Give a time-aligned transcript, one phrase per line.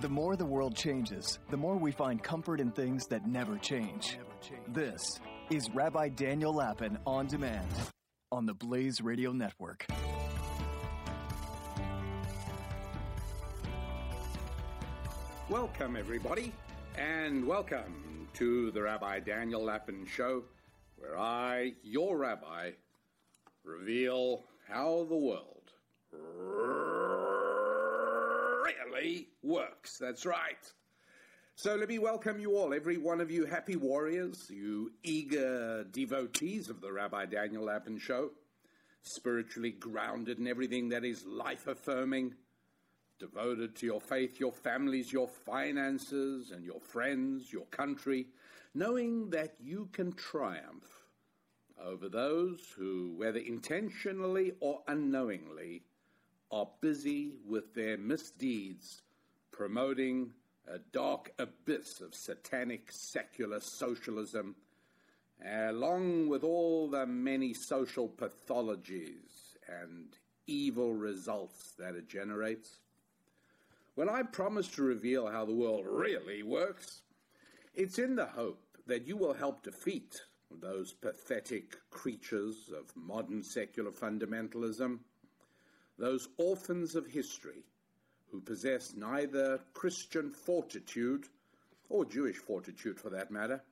[0.00, 4.18] The more the world changes, the more we find comfort in things that never change.
[4.68, 7.68] This is Rabbi Daniel Lapin on demand
[8.32, 9.86] on the Blaze Radio Network.
[15.50, 16.54] Welcome, everybody,
[16.96, 20.44] and welcome to the Rabbi Daniel Lapin Show,
[20.96, 22.70] where I, your rabbi,
[23.64, 25.72] reveal how the world
[29.04, 29.98] really works.
[29.98, 30.72] That's right.
[31.56, 36.68] So let me welcome you all, every one of you happy warriors, you eager devotees
[36.68, 38.30] of the Rabbi Daniel Lapin Show,
[39.02, 42.34] spiritually grounded in everything that is life affirming,
[43.20, 48.26] devoted to your faith, your families, your finances, and your friends, your country,
[48.74, 51.06] knowing that you can triumph
[51.80, 55.82] over those who, whether intentionally or unknowingly,
[56.54, 59.02] are busy with their misdeeds
[59.50, 60.30] promoting
[60.72, 64.54] a dark abyss of satanic secular socialism,
[65.44, 72.78] along with all the many social pathologies and evil results that it generates.
[73.96, 77.02] When I promise to reveal how the world really works,
[77.74, 80.20] it's in the hope that you will help defeat
[80.60, 85.00] those pathetic creatures of modern secular fundamentalism,
[85.98, 87.64] those orphans of history
[88.30, 91.28] who possess neither Christian fortitude,
[91.88, 93.62] or Jewish fortitude for that matter,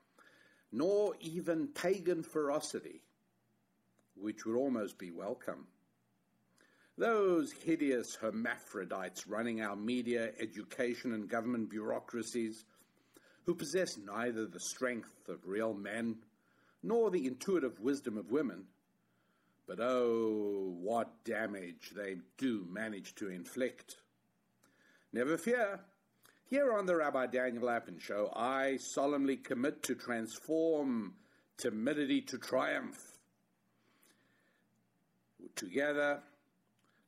[0.70, 3.02] nor even pagan ferocity,
[4.14, 5.66] which would almost be welcome.
[6.96, 12.64] Those hideous hermaphrodites running our media, education, and government bureaucracies,
[13.44, 16.16] who possess neither the strength of real men
[16.82, 18.64] nor the intuitive wisdom of women,
[19.66, 23.96] but oh, what damage they do manage to inflict.
[25.12, 25.80] Never fear.
[26.50, 31.14] Here on the Rabbi Daniel Lapin Show, I solemnly commit to transform
[31.56, 32.98] timidity to triumph.
[35.56, 36.20] Together,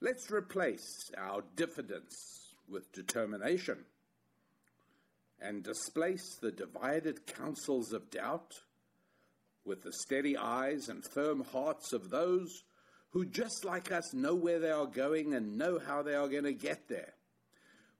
[0.00, 3.84] let's replace our diffidence with determination
[5.40, 8.54] and displace the divided counsels of doubt
[9.64, 12.64] with the steady eyes and firm hearts of those
[13.10, 16.44] who, just like us, know where they are going and know how they are going
[16.44, 17.14] to get there.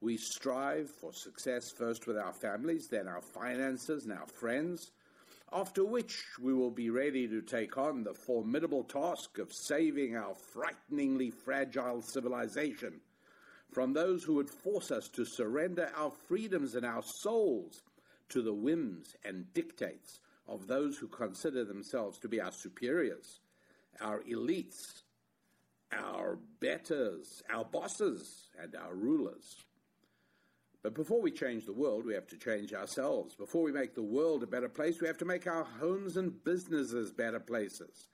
[0.00, 4.90] We strive for success first with our families, then our finances and our friends,
[5.52, 10.34] after which we will be ready to take on the formidable task of saving our
[10.34, 13.00] frighteningly fragile civilization
[13.72, 17.82] from those who would force us to surrender our freedoms and our souls
[18.28, 23.40] to the whims and dictates of those who consider themselves to be our superiors,
[24.00, 25.02] our elites,
[25.92, 29.64] our betters, our bosses, and our rulers.
[30.82, 33.34] But before we change the world, we have to change ourselves.
[33.34, 36.44] Before we make the world a better place, we have to make our homes and
[36.44, 38.08] businesses better places.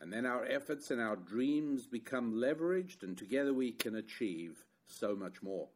[0.00, 5.14] And then our efforts and our dreams become leveraged, and together we can achieve so
[5.14, 5.68] much more.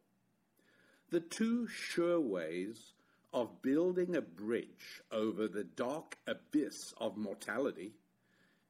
[1.11, 2.93] The two sure ways
[3.33, 7.93] of building a bridge over the dark abyss of mortality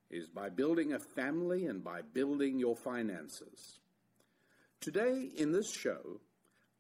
[0.10, 3.80] is by building a family and by building your finances.
[4.80, 6.22] Today, in this show,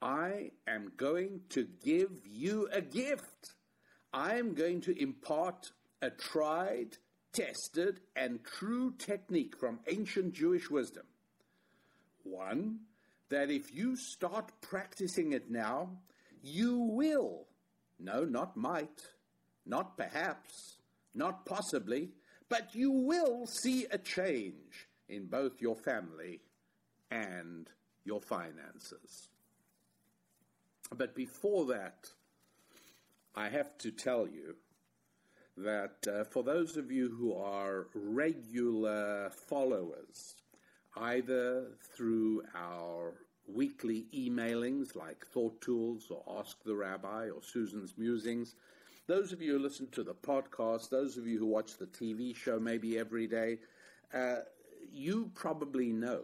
[0.01, 3.55] I am going to give you a gift.
[4.13, 5.71] I am going to impart
[6.01, 6.97] a tried,
[7.31, 11.05] tested, and true technique from ancient Jewish wisdom.
[12.23, 12.79] One,
[13.29, 15.89] that if you start practicing it now,
[16.43, 17.47] you will,
[18.03, 19.01] no, not might,
[19.65, 20.77] not perhaps,
[21.15, 22.09] not possibly,
[22.49, 26.41] but you will see a change in both your family
[27.09, 27.69] and
[28.03, 29.29] your finances.
[30.95, 32.09] But before that,
[33.35, 34.55] I have to tell you
[35.57, 40.35] that uh, for those of you who are regular followers,
[40.95, 43.13] either through our
[43.47, 48.55] weekly emailings like Thought Tools or Ask the Rabbi or Susan's Musings,
[49.07, 52.35] those of you who listen to the podcast, those of you who watch the TV
[52.35, 53.59] show maybe every day,
[54.13, 54.37] uh,
[54.91, 56.23] you probably know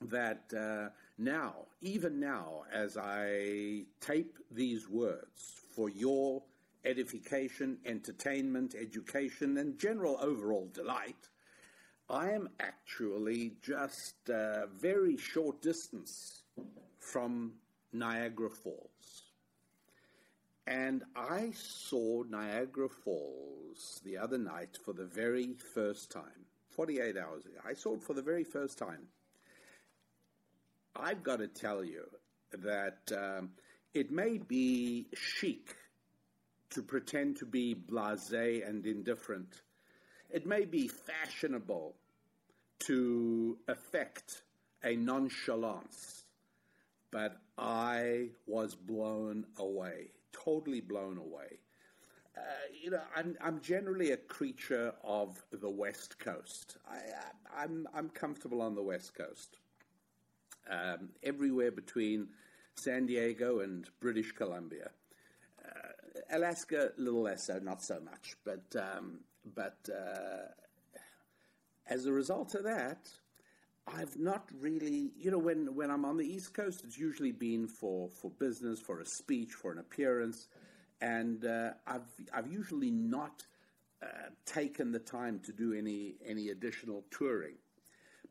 [0.00, 6.42] that uh, now, even now, as I tape these words for your
[6.84, 11.28] edification, entertainment, education, and general overall delight,
[12.08, 16.42] I am actually just a very short distance
[17.00, 17.54] from
[17.92, 19.32] Niagara Falls.
[20.68, 27.44] And I saw Niagara Falls the other night for the very first time, 48 hours
[27.44, 27.58] ago.
[27.68, 29.08] I saw it for the very first time.
[30.94, 32.04] I've got to tell you
[32.52, 33.50] that um,
[33.94, 35.74] it may be chic
[36.70, 39.62] to pretend to be blase and indifferent.
[40.36, 41.94] It may be fashionable
[42.80, 44.42] to affect
[44.84, 46.24] a nonchalance,
[47.10, 51.60] but I was blown away, totally blown away.
[52.36, 52.40] Uh,
[52.78, 56.76] you know, I'm, I'm generally a creature of the West Coast.
[56.86, 56.98] I,
[57.62, 59.56] I'm, I'm comfortable on the West Coast
[60.70, 62.28] um, everywhere between
[62.74, 64.90] San Diego and British Columbia.
[65.64, 68.36] Uh, Alaska, a little less so, not so much.
[68.44, 69.20] But, um,
[69.54, 70.48] but uh,
[71.88, 73.08] as a result of that,
[73.86, 77.68] I've not really, you know, when, when I'm on the East Coast, it's usually been
[77.68, 80.48] for, for business, for a speech, for an appearance,
[81.00, 83.44] and uh, I've, I've usually not
[84.02, 87.54] uh, taken the time to do any, any additional touring.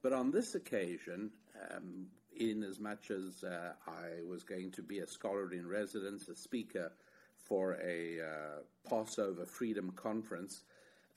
[0.01, 1.31] But on this occasion,
[1.71, 6.27] um, in as much as uh, I was going to be a scholar in residence,
[6.27, 6.91] a speaker
[7.37, 10.63] for a uh, Passover Freedom Conference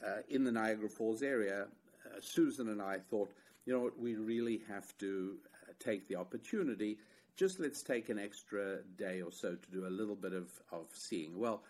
[0.04, 1.66] uh, in the Niagara Falls area,
[2.06, 3.30] uh, Susan and I thought,
[3.66, 6.98] you know what, we really have to uh, take the opportunity.
[7.36, 10.86] Just let's take an extra day or so to do a little bit of, of
[10.92, 11.38] seeing.
[11.38, 11.62] Well,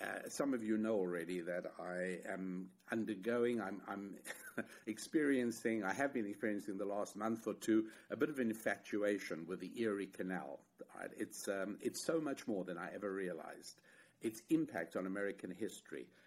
[0.00, 4.16] uh, some of you know already that I am undergoing, I'm, I'm
[4.86, 9.46] experiencing, I have been experiencing the last month or two, a bit of an infatuation
[9.46, 10.58] with the Erie Canal.
[10.98, 11.10] Right?
[11.16, 13.80] It's, um, it's so much more than I ever realized.
[14.20, 16.23] Its impact on American history, uh,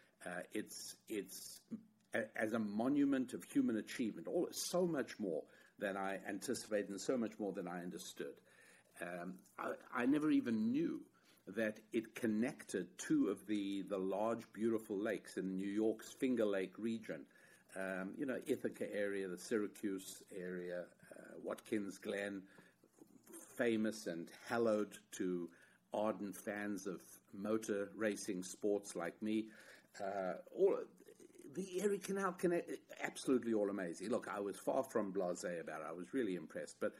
[0.54, 1.62] it's, it's
[2.14, 5.44] a, as a monument of human achievement, all, so much more
[5.80, 8.34] than I anticipated and so much more than I understood.
[9.02, 11.02] Um, I, I never even knew
[11.56, 16.74] that it connected two of the, the large, beautiful lakes in New York's Finger Lake
[16.78, 17.22] region.
[17.76, 20.86] Um, you know, Ithaca area, the Syracuse area,
[21.16, 22.42] uh, Watkins Glen,
[23.56, 25.50] famous and hallowed to
[25.94, 27.02] ardent fans of
[27.34, 29.46] motor racing sports like me.
[30.02, 30.78] Uh, all
[31.56, 32.72] the Erie Canal connect,
[33.02, 34.10] absolutely all amazing.
[34.10, 35.88] Look, I was far from blasé about it.
[35.90, 36.94] I was really impressed, but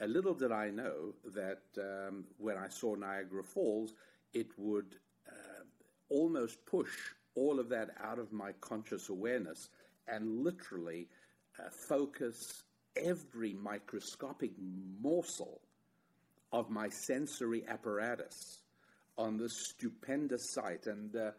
[0.00, 3.92] a little did I know that um, when I saw Niagara Falls,
[4.32, 4.96] it would
[5.28, 5.64] uh,
[6.08, 6.90] almost push
[7.34, 9.68] all of that out of my conscious awareness
[10.08, 11.08] and literally
[11.58, 12.62] uh, focus
[12.96, 14.52] every microscopic
[15.00, 15.60] morsel
[16.52, 18.62] of my sensory apparatus
[19.16, 20.86] on this stupendous sight.
[20.86, 21.30] And uh,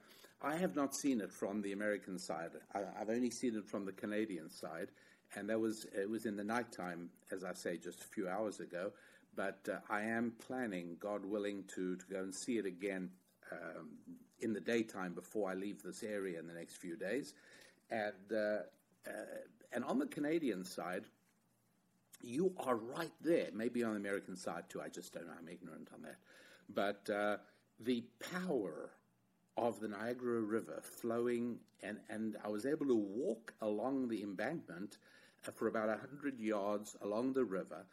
[0.43, 2.51] I have not seen it from the American side.
[2.73, 4.89] I, have only seen it from the Canadian side
[5.35, 8.59] and that was it was in the nighttime, as I say, just a few hours
[8.59, 8.91] ago.
[9.35, 13.09] But uh, I am planning, God willing, to, to go and see it again
[13.51, 13.91] um,
[14.39, 17.33] in the daytime before I leave this area in the next few days.
[17.89, 18.63] And uh,
[19.07, 19.11] uh,
[19.71, 21.05] and on the Canadian side,
[22.21, 23.47] you are right there.
[23.53, 24.81] Maybe on the American side too.
[24.81, 25.33] I just don't know.
[25.39, 26.17] I'm ignorant on that.
[26.69, 27.37] But uh,
[27.79, 28.91] the power
[29.57, 34.97] of the Niagara River flowing, and, and I was able to walk along the embankment
[35.47, 37.85] uh, for about 100 yards along the river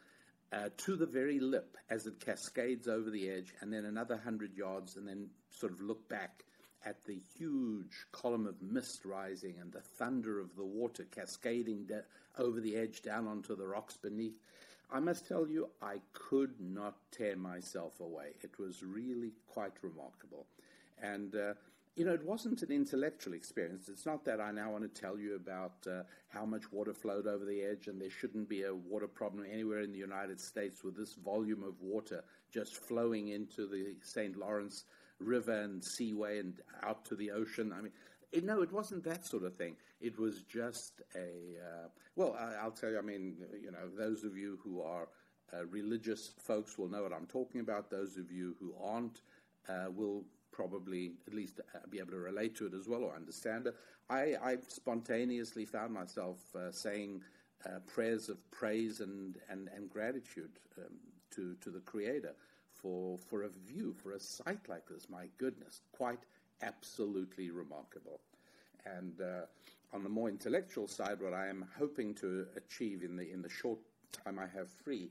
[0.51, 4.55] uh, to the very lip as it cascades over the edge, and then another 100
[4.55, 6.43] yards, and then sort of look back
[6.85, 11.89] at the huge column of mist rising and the thunder of the water cascading
[12.37, 14.39] over the edge down onto the rocks beneath.
[14.91, 18.31] I must tell you, I could not tear myself away.
[18.41, 20.47] It was really quite remarkable.
[21.01, 21.53] And uh,
[21.95, 23.89] you know, it wasn't an intellectual experience.
[23.89, 27.27] It's not that I now want to tell you about uh, how much water flowed
[27.27, 30.81] over the edge and there shouldn't be a water problem anywhere in the United States
[30.81, 34.37] with this volume of water just flowing into the St.
[34.37, 34.85] Lawrence
[35.19, 36.53] River and Seaway and
[36.83, 37.73] out to the ocean.
[37.77, 37.91] I mean,
[38.31, 39.75] it, no, it wasn't that sort of thing.
[39.99, 44.23] It was just a, uh, well, I, will tell you, I mean, you know, those
[44.23, 45.09] of you who are
[45.53, 47.89] uh, religious folks will know what I'm talking about.
[47.89, 49.21] Those of you who aren't
[49.67, 50.23] uh, will
[50.59, 53.75] probably at least uh, be able to relate to it as well or understand it.
[54.09, 57.21] I, I spontaneously found myself uh, saying
[57.65, 60.95] uh, prayers of praise and, and, and gratitude um,
[61.31, 62.33] to, to the Creator
[62.73, 65.07] for, for a view, for a sight like this.
[65.09, 66.23] My goodness, quite
[66.61, 68.19] absolutely remarkable.
[68.85, 69.45] And uh,
[69.93, 73.49] on the more intellectual side, what I am hoping to achieve in the, in the
[73.49, 73.79] short
[74.25, 75.09] time I have free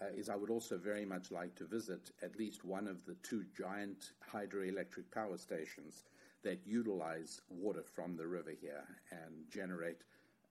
[0.00, 3.14] uh, is I would also very much like to visit at least one of the
[3.22, 6.04] two giant hydroelectric power stations
[6.42, 10.02] that utilize water from the river here and generate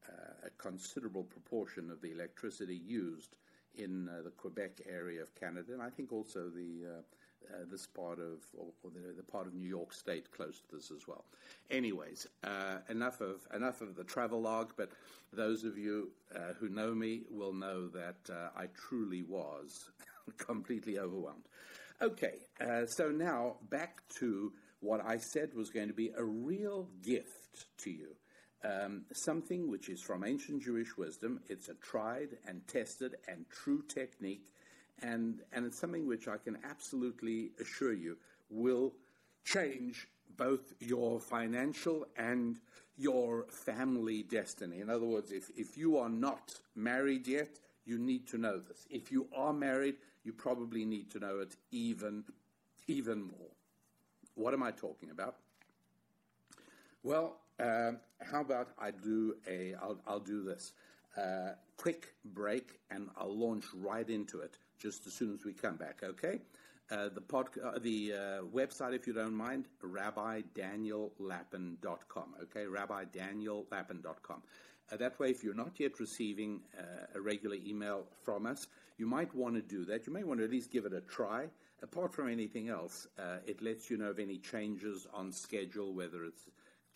[0.08, 3.36] uh, a considerable proportion of the electricity used
[3.76, 7.04] in uh, the Quebec area of Canada, and I think also the
[7.52, 10.76] uh, this part of, or, or the, the, part of New York State close to
[10.76, 11.26] this as well.
[11.72, 14.74] Anyways, uh, enough of enough of the travel log.
[14.78, 14.92] But
[15.34, 19.90] those of you uh, who know me will know that uh, I truly was
[20.38, 21.46] completely overwhelmed.
[22.02, 26.88] Okay, uh, so now back to what I said was going to be a real
[27.02, 28.16] gift to you.
[28.64, 31.40] Um, something which is from ancient Jewish wisdom.
[31.48, 34.50] It's a tried and tested and true technique
[35.02, 38.18] and, and it's something which I can absolutely assure you
[38.50, 38.94] will
[39.44, 42.60] change both your financial and
[42.98, 44.82] your family destiny.
[44.82, 48.86] In other words, if, if you are not married yet, you need to know this.
[48.90, 52.24] If you are married, you probably need to know it even,
[52.88, 53.52] even more.
[54.36, 55.36] What am I talking about?
[57.04, 59.74] Well, uh, how about I do a?
[59.82, 60.74] I'll, I'll do this.
[61.78, 66.02] Quick break, and I'll launch right into it just as soon as we come back,
[66.04, 66.40] okay?
[66.92, 67.22] Uh, the
[67.64, 72.66] uh, the uh, website, if you don't mind, rabbidaniellapin.com, okay?
[72.66, 74.42] rabbidaniellapin.com.
[74.92, 76.62] Uh, that way, if you're not yet receiving
[77.14, 78.66] a regular email from us,
[78.98, 80.08] you might want to do that.
[80.08, 81.48] You may want to at least give it a try.
[81.84, 83.06] Apart from anything else,
[83.46, 86.48] it lets you know of any changes on schedule, whether it's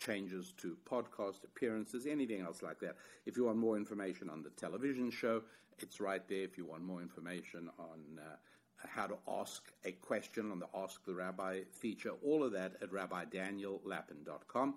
[0.04, 2.96] changes to podcast appearances, anything else like that.
[3.26, 5.42] If you want more information on the television show,
[5.78, 6.42] it's right there.
[6.42, 8.36] If you want more information on uh,
[8.88, 12.90] how to ask a question on the Ask the Rabbi feature, all of that at
[12.90, 14.74] rabbidaniellapin.com.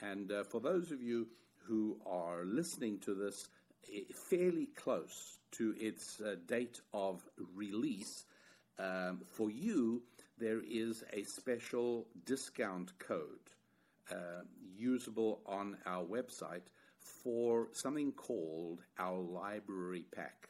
[0.00, 1.26] And uh, for those of you
[1.66, 3.48] who are listening to this
[3.92, 7.20] eh, fairly close to its uh, date of
[7.54, 8.24] release,
[8.78, 10.02] um, for you,
[10.38, 13.50] there is a special discount code
[14.10, 14.42] uh,
[14.78, 16.62] usable on our website
[16.98, 20.48] for something called our library pack.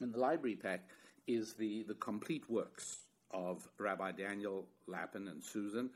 [0.00, 0.88] And the library pack
[1.26, 2.98] is the, the complete works
[3.30, 5.90] of Rabbi Daniel Lapin and Susan.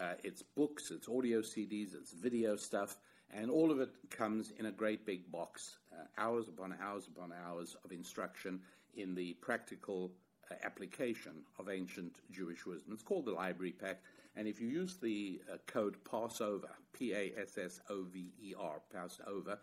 [0.00, 2.96] Uh, it's books, it's audio CDs, it's video stuff,
[3.32, 5.78] and all of it comes in a great big box.
[5.92, 8.60] Uh, hours upon hours upon hours of instruction
[8.96, 10.12] in the practical
[10.50, 12.92] uh, application of ancient Jewish wisdom.
[12.92, 14.00] It's called the Library Pack,
[14.38, 18.54] and if you use the uh, code Passover, P A S S O V E
[18.58, 19.58] R, Passover,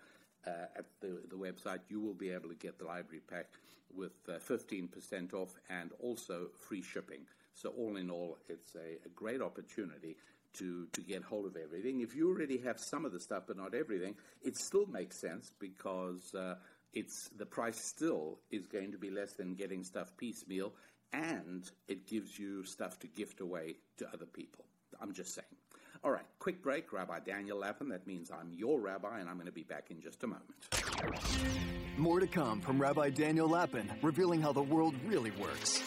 [0.45, 3.47] uh, at the, the website, you will be able to get the library pack
[3.95, 7.21] with uh, 15% off and also free shipping.
[7.53, 10.17] So, all in all, it's a, a, great opportunity
[10.55, 12.01] to, to get hold of everything.
[12.01, 15.53] If you already have some of the stuff but not everything, it still makes sense
[15.57, 16.55] because uh,
[16.93, 20.73] it's the price still is going to be less than getting stuff piecemeal
[21.15, 24.65] and it gives you stuff to gift away to other people.
[25.01, 25.47] I'm just saying.
[26.03, 26.93] All right, quick break.
[26.93, 27.89] Rabbi Daniel Lapin.
[27.89, 30.53] That means I'm your rabbi, and I'm going to be back in just a moment.
[31.97, 35.81] More to come from Rabbi Daniel Lapin, revealing how the world really works.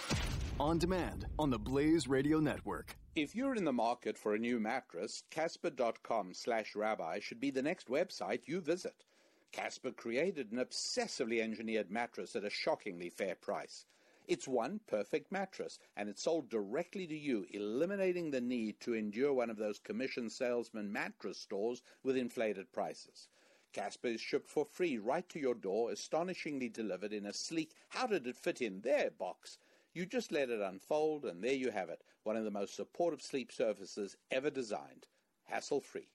[0.58, 2.96] On demand on the Blaze Radio Network.
[3.14, 7.62] If you're in the market for a new mattress, Casper.com slash rabbi should be the
[7.62, 9.04] next website you visit.
[9.52, 13.86] Casper created an obsessively engineered mattress at a shockingly fair price.
[14.28, 19.32] It's one perfect mattress, and it's sold directly to you, eliminating the need to endure
[19.32, 23.28] one of those commission salesman mattress stores with inflated prices.
[23.72, 28.06] Casper is shipped for free right to your door, astonishingly delivered in a sleek, how
[28.06, 29.56] did it fit in there box.
[29.94, 33.22] You just let it unfold, and there you have it, one of the most supportive
[33.22, 35.06] sleep surfaces ever designed.
[35.44, 36.08] Hassle free.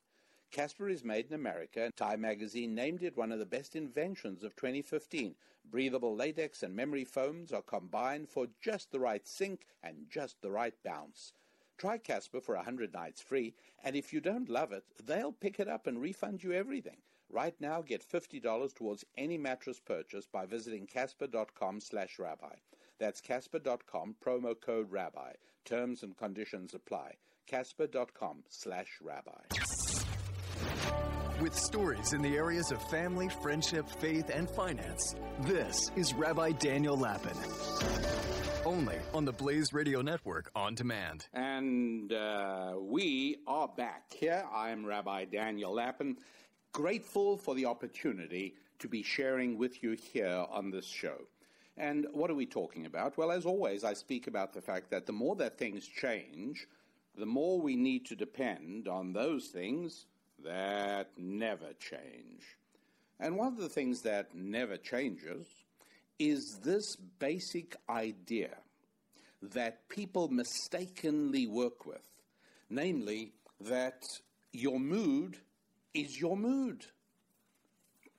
[0.54, 1.86] Casper is made in America.
[1.86, 5.34] And Time magazine named it one of the best inventions of 2015.
[5.70, 10.52] Breathable latex and memory foams are combined for just the right sink and just the
[10.52, 11.34] right bounce.
[11.80, 15.68] Try Casper for 100 nights free, and if you don't love it, they'll pick it
[15.68, 16.98] up and refund you everything.
[17.32, 22.54] Right now, get $50 towards any mattress purchase by visiting casper.com slash rabbi.
[23.00, 25.34] That's casper.com, promo code rabbi.
[25.66, 27.16] Terms and conditions apply.
[27.48, 29.83] casper.com slash rabbi.
[31.44, 36.98] With stories in the areas of family, friendship, faith, and finance, this is Rabbi Daniel
[36.98, 37.36] Lapin.
[38.66, 41.28] Only on the Blaze Radio Network on demand.
[41.34, 44.46] And uh, we are back here.
[44.56, 46.16] I'm Rabbi Daniel Lapin,
[46.72, 51.28] grateful for the opportunity to be sharing with you here on this show.
[51.76, 53.18] And what are we talking about?
[53.18, 56.70] Well, as always, I speak about the fact that the more that things change,
[57.18, 60.06] the more we need to depend on those things
[60.44, 62.44] that never change.
[63.20, 65.48] And one of the things that never changes
[66.20, 68.58] is this basic idea
[69.42, 72.08] that people mistakenly work with,
[72.70, 74.20] namely that
[74.52, 75.38] your mood
[75.94, 76.86] is your mood.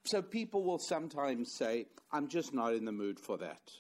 [0.05, 3.73] So people will sometimes say, "I'm just not in the mood for that."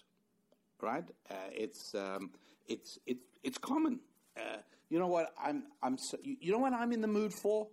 [0.81, 1.05] Right?
[1.31, 2.31] Uh, it's um,
[2.67, 4.01] it's it, it's common.
[4.37, 4.59] Uh,
[4.89, 5.35] you know what?
[5.43, 7.69] I'm I'm so, you know what I'm in the mood for,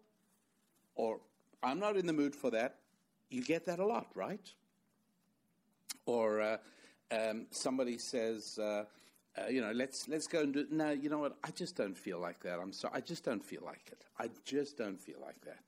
[0.96, 1.20] or
[1.64, 2.78] I'm not in the mood for that.
[3.30, 4.52] You get that a lot, right?
[6.06, 6.58] Or uh,
[7.12, 8.86] um, somebody says, uh,
[9.38, 10.68] uh, you know, let's let's go and do.
[10.70, 11.38] No, you know what?
[11.44, 12.60] I just don't feel like that.
[12.60, 12.96] I'm sorry.
[12.96, 14.04] I just don't feel like it.
[14.20, 15.64] I just don't feel like that.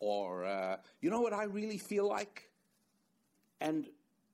[0.00, 1.32] Or uh, you know what?
[1.32, 2.50] I really feel like.
[3.60, 3.86] And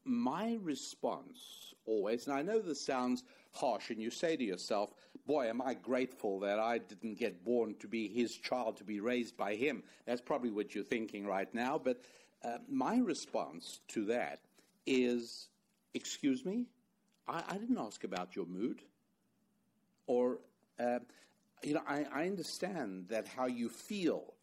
[0.04, 4.95] my response always, and I know this sounds harsh, and you say to yourself,
[5.26, 9.00] "Boy, am I grateful that I didn't get born to be his child, to be
[9.00, 11.78] raised by him." That's probably what you're thinking right now.
[11.78, 12.00] But
[12.45, 14.40] uh, my response to that
[14.87, 15.49] is,
[15.95, 16.66] "Excuse me."
[17.28, 18.83] I, I didn't ask about your mood.
[20.06, 20.38] Or,
[20.78, 21.00] uh,
[21.62, 24.35] you know, I, I understand that how you feel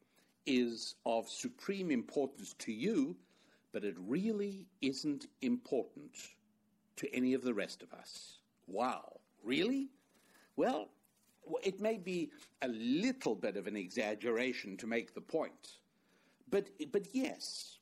[0.45, 3.15] is of supreme importance to you,
[3.71, 6.17] but it really isn't important
[6.97, 8.39] to any of the rest of us.
[8.67, 9.89] Wow, really?
[10.55, 10.89] Well,
[11.63, 12.31] it may be
[12.61, 15.77] a little bit of an exaggeration to make the point,
[16.49, 17.79] but, but yes,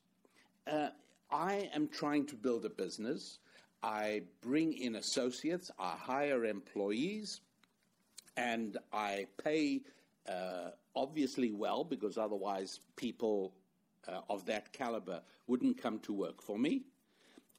[0.66, 0.88] uh,
[1.30, 3.38] I am trying to build a business
[3.82, 7.40] I bring in associates, I hire employees,
[8.36, 9.82] and I pay
[10.28, 13.52] uh, obviously well because otherwise people
[14.06, 16.82] uh, of that caliber wouldn't come to work for me.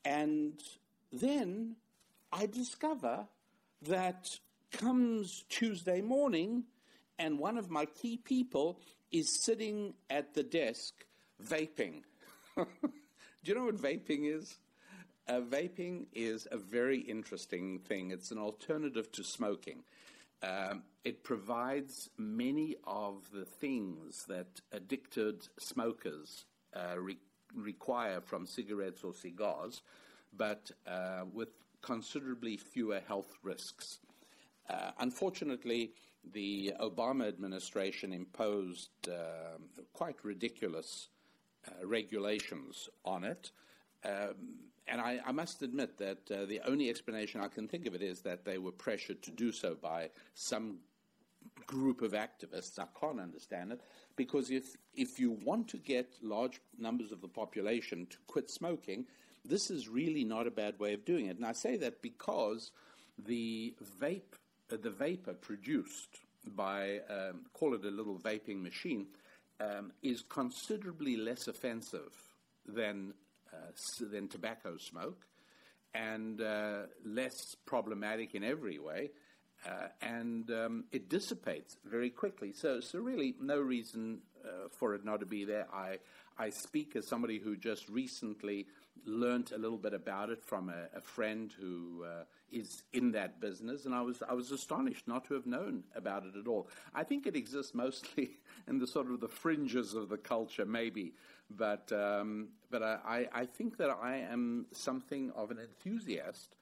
[0.06, 0.54] And
[1.12, 1.76] then
[2.32, 3.28] I discover
[3.84, 4.40] that
[4.74, 6.64] comes Tuesday morning,
[7.20, 8.80] and one of my key people
[9.12, 11.06] is sitting at the desk
[11.42, 12.02] vaping.
[12.58, 12.66] Do
[13.44, 14.58] you know what vaping is?
[15.28, 18.12] Uh, vaping is a very interesting thing.
[18.12, 19.84] It's an alternative to smoking.
[20.42, 27.20] Um, it provides many of the things that addicted smokers uh, re-
[27.56, 29.82] require from cigarettes or cigars,
[30.36, 31.50] but uh, with
[31.82, 34.00] considerably fewer health risks.
[34.70, 35.92] Uh, unfortunately,
[36.34, 41.10] the Obama administration imposed um, quite ridiculous
[41.68, 43.52] uh, regulations on it.
[44.06, 44.36] Um,
[44.88, 48.02] and I, I, must admit that uh, the only explanation I can think of it
[48.02, 50.80] is that they were pressured to do so by some
[51.66, 52.80] group of activists.
[52.80, 53.82] I can't understand it
[54.16, 59.06] because if if you want to get large numbers of the population to quit smoking,
[59.46, 61.38] this is really not a bad way of doing it.
[61.38, 62.72] And I say that because
[63.18, 64.43] the vape, uh,
[64.78, 66.20] the vapor produced
[66.56, 69.08] by um, call it a little vaping machine,
[69.60, 72.14] um, is considerably less offensive
[72.66, 73.14] than
[73.54, 75.26] uh, than tobacco smoke
[75.94, 79.12] and uh, less problematic in every way.
[79.66, 82.52] Uh, and um, it dissipates very quickly.
[82.52, 85.68] So, so really, no reason uh, for it not to be there.
[85.74, 86.00] I,
[86.38, 88.68] I speak as somebody who just recently
[89.06, 93.42] learned a little bit about it from a, a friend who uh, is in that
[93.42, 96.70] business, and I was I was astonished not to have known about it at all.
[96.94, 101.14] I think it exists mostly in the sort of the fringes of the culture, maybe,
[101.50, 106.56] but um, but I, I think that I am something of an enthusiast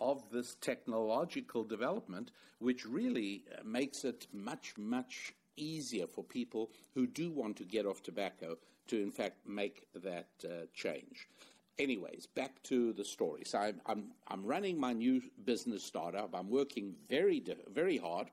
[0.00, 7.06] of this technological development, which really uh, makes it much much easier for people who
[7.06, 8.56] do want to get off tobacco
[8.92, 11.26] to, in fact, make that uh, change.
[11.78, 13.42] Anyways, back to the story.
[13.46, 16.34] So I'm, I'm, I'm running my new business startup.
[16.34, 18.28] I'm working very, very hard.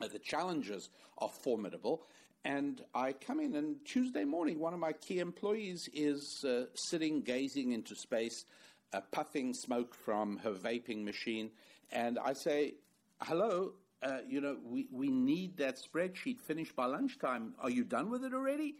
[0.00, 2.02] The challenges are formidable.
[2.44, 7.20] And I come in, and Tuesday morning, one of my key employees is uh, sitting,
[7.20, 8.46] gazing into space,
[8.92, 11.50] uh, puffing smoke from her vaping machine.
[11.92, 12.74] And I say,
[13.22, 17.54] Hello, uh, you know, we, we need that spreadsheet finished by lunchtime.
[17.60, 18.74] Are you done with it already?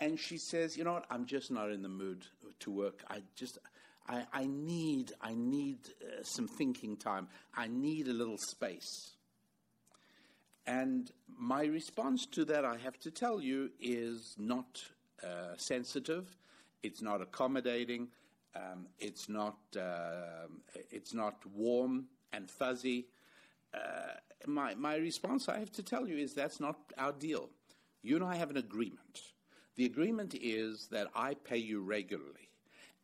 [0.00, 2.26] And she says, you know what, I'm just not in the mood
[2.60, 3.04] to work.
[3.08, 3.58] I just,
[4.08, 7.28] I, I need, I need uh, some thinking time.
[7.56, 9.12] I need a little space.
[10.66, 14.82] And my response to that, I have to tell you, is not
[15.22, 16.36] uh, sensitive,
[16.82, 18.08] it's not accommodating,
[18.54, 20.46] um, it's not uh,
[20.90, 23.06] it's not warm and fuzzy.
[23.72, 24.14] Uh,
[24.46, 27.48] my my response, I have to tell you, is that's not our deal.
[28.02, 29.20] You and I have an agreement.
[29.76, 32.48] The agreement is that I pay you regularly.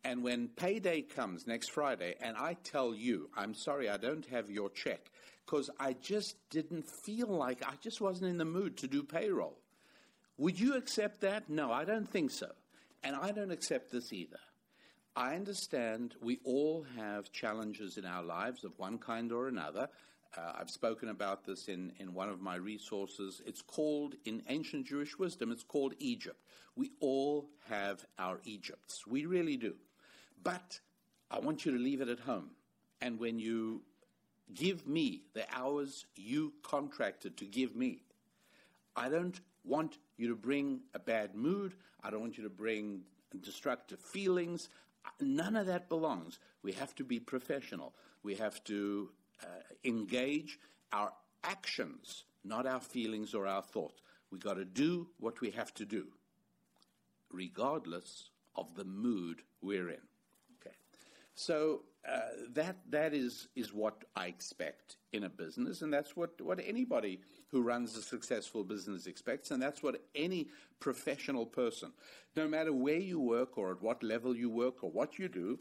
[0.05, 4.51] And when payday comes next Friday and I tell you, I'm sorry, I don't have
[4.51, 5.11] your check
[5.45, 9.59] because I just didn't feel like, I just wasn't in the mood to do payroll.
[10.37, 11.49] Would you accept that?
[11.49, 12.51] No, I don't think so.
[13.03, 14.39] And I don't accept this either.
[15.17, 19.89] I understand we all have challenges in our lives of one kind or another.
[20.37, 23.41] Uh, I've spoken about this in, in one of my resources.
[23.47, 26.45] It's called, in ancient Jewish wisdom, it's called Egypt.
[26.77, 29.07] We all have our Egypts.
[29.07, 29.75] We really do.
[30.43, 30.81] But
[31.31, 32.51] I want you to leave it at home.
[33.01, 33.83] And when you
[34.55, 38.03] give me the hours you contracted to give me,
[38.97, 41.75] I don't want you to bring a bad mood.
[42.03, 43.03] I don't want you to bring
[43.41, 44.69] destructive feelings.
[45.21, 46.39] None of that belongs.
[46.63, 47.95] We have to be professional.
[48.23, 49.18] We have to uh,
[49.85, 50.59] engage
[50.93, 51.13] our
[51.45, 54.03] actions, not our feelings or our thoughts.
[54.31, 56.07] We've got to do what we have to do,
[57.31, 60.03] regardless of the mood we're in.
[60.61, 60.77] Okay.
[61.35, 62.21] So uh,
[62.53, 67.21] that that is is what I expect in a business, and that's what, what anybody
[67.51, 70.49] who runs a successful business expects, and that's what any
[70.81, 71.93] professional person,
[72.37, 75.59] no matter where you work or at what level you work or what you do,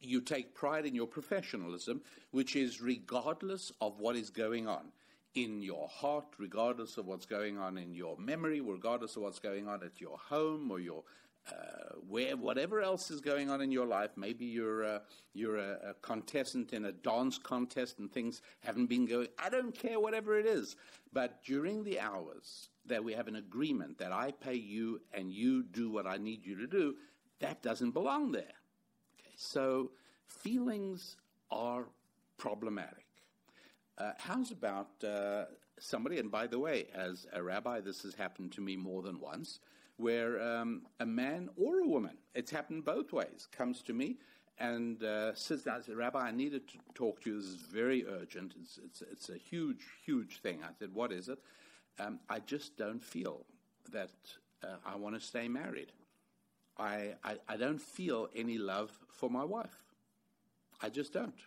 [0.00, 4.92] you take pride in your professionalism, which is regardless of what is going on
[5.34, 9.68] in your heart, regardless of what's going on in your memory, regardless of what's going
[9.68, 11.02] on at your home or your
[11.48, 15.90] uh, where whatever else is going on in your life, maybe you're a, you're a,
[15.90, 19.28] a, contestant in a dance contest and things haven't been going.
[19.38, 20.74] I don't care whatever it is,
[21.12, 25.62] but during the hours that we have an agreement that I pay you and you
[25.62, 26.96] do what I need you to do,
[27.38, 28.54] that doesn't belong there.
[29.36, 29.92] So
[30.26, 31.16] feelings
[31.50, 31.84] are
[32.38, 33.04] problematic.
[33.98, 35.44] Uh, how's about uh,
[35.78, 36.18] somebody?
[36.18, 39.60] And by the way, as a rabbi, this has happened to me more than once
[39.98, 44.18] where um, a man or a woman, it's happened both ways, comes to me
[44.58, 47.36] and uh, says, Rabbi, I needed to talk to you.
[47.36, 48.54] This is very urgent.
[48.60, 50.60] It's, it's, it's a huge, huge thing.
[50.62, 51.38] I said, What is it?
[51.98, 53.44] Um, I just don't feel
[53.92, 54.10] that
[54.62, 55.92] uh, I want to stay married.
[56.78, 59.82] I, I, I don't feel any love for my wife.
[60.82, 61.40] I just don't.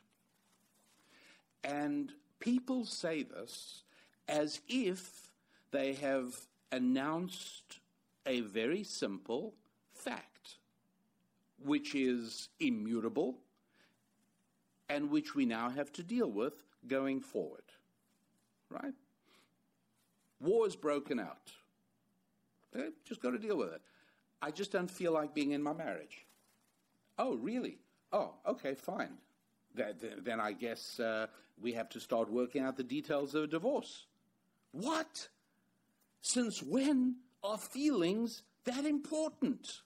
[1.63, 3.83] And people say this
[4.27, 5.31] as if
[5.71, 6.35] they have
[6.71, 7.79] announced
[8.25, 9.53] a very simple
[9.93, 10.57] fact,
[11.63, 13.35] which is immutable
[14.89, 16.53] and which we now have to deal with
[16.87, 17.63] going forward.
[18.69, 18.93] Right?
[20.39, 21.51] War has broken out.
[22.75, 23.81] Okay, just got to deal with it.
[24.41, 26.25] I just don't feel like being in my marriage.
[27.17, 27.79] Oh, really?
[28.11, 29.17] Oh, okay, fine.
[29.75, 31.27] then I guess uh,
[31.61, 34.05] we have to start working out the details of a divorce.
[34.71, 35.27] What?
[36.21, 39.81] Since when are feelings that important?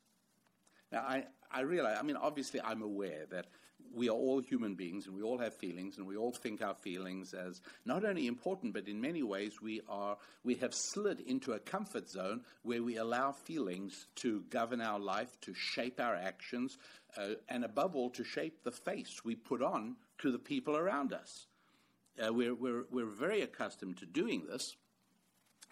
[0.92, 3.48] Now, I, I realize, I mean, obviously, I'm aware that
[3.94, 6.74] we are all human beings and we all have feelings and we all think our
[6.76, 11.54] feelings as not only important, but in many ways we are, we have slid into
[11.54, 16.78] a comfort zone where we allow feelings to govern our life, to shape our actions,
[17.18, 21.14] uh, and above all, to shape the face we put on to the people around
[21.14, 21.48] us.
[22.24, 24.76] Uh, we're, we're, we're very accustomed to doing this.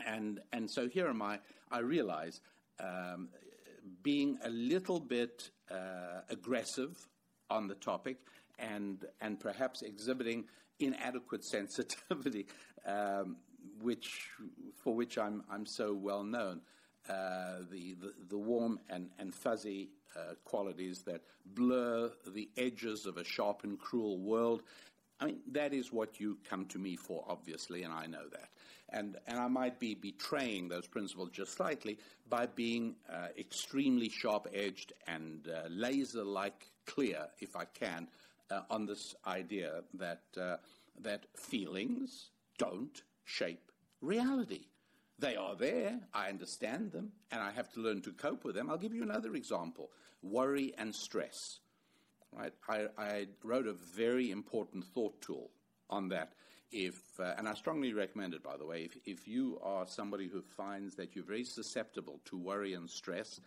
[0.06, 1.40] And, and so here am I,
[1.72, 2.40] I realize,
[2.80, 3.30] um,
[4.04, 6.98] being a little bit uh, aggressive
[7.52, 8.18] on the topic
[8.58, 10.46] and, and perhaps exhibiting
[10.80, 12.48] inadequate sensitivity,
[12.86, 13.38] um,
[13.82, 14.30] which,
[14.84, 16.62] for which I'm, I'm so well known.
[17.10, 21.22] Uh, the, the, the, warm and, and fuzzy uh, qualities that
[21.56, 24.62] blur the edges of a sharp and cruel world.
[25.20, 28.50] I mean, that is what you come to me for, obviously, and I know that.
[28.90, 31.98] And, and I might be betraying those principles just slightly
[32.30, 38.08] by being uh, extremely sharp edged and uh, laser like clear, if I can,
[38.50, 40.58] uh, on this idea that, uh,
[41.00, 44.66] that feelings don't shape reality.
[45.20, 48.70] They are there, I understand them, and I have to learn to cope with them.
[48.70, 49.92] I'll give you another example
[50.24, 51.60] worry and stress.
[52.32, 52.54] Right?
[52.70, 55.52] I, I wrote a very important thought tool
[55.90, 56.34] on that
[56.72, 60.28] if, uh, and I strongly recommend it, by the way, if, if you are somebody
[60.28, 63.42] who finds that you're very susceptible to worry and stress,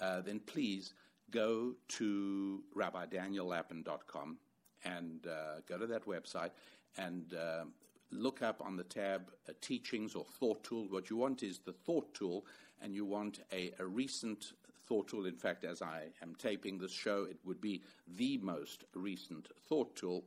[0.00, 0.92] uh, then please
[1.30, 4.36] go to rabbidaniellapin.com
[4.84, 6.50] and uh, go to that website
[6.96, 7.64] and uh,
[8.10, 10.86] look up on the tab uh, teachings or thought tool.
[10.88, 12.46] What you want is the thought tool,
[12.80, 14.52] and you want a, a recent
[14.86, 15.26] thought tool.
[15.26, 17.82] In fact, as I am taping this show, it would be
[18.16, 20.24] the most recent thought tool.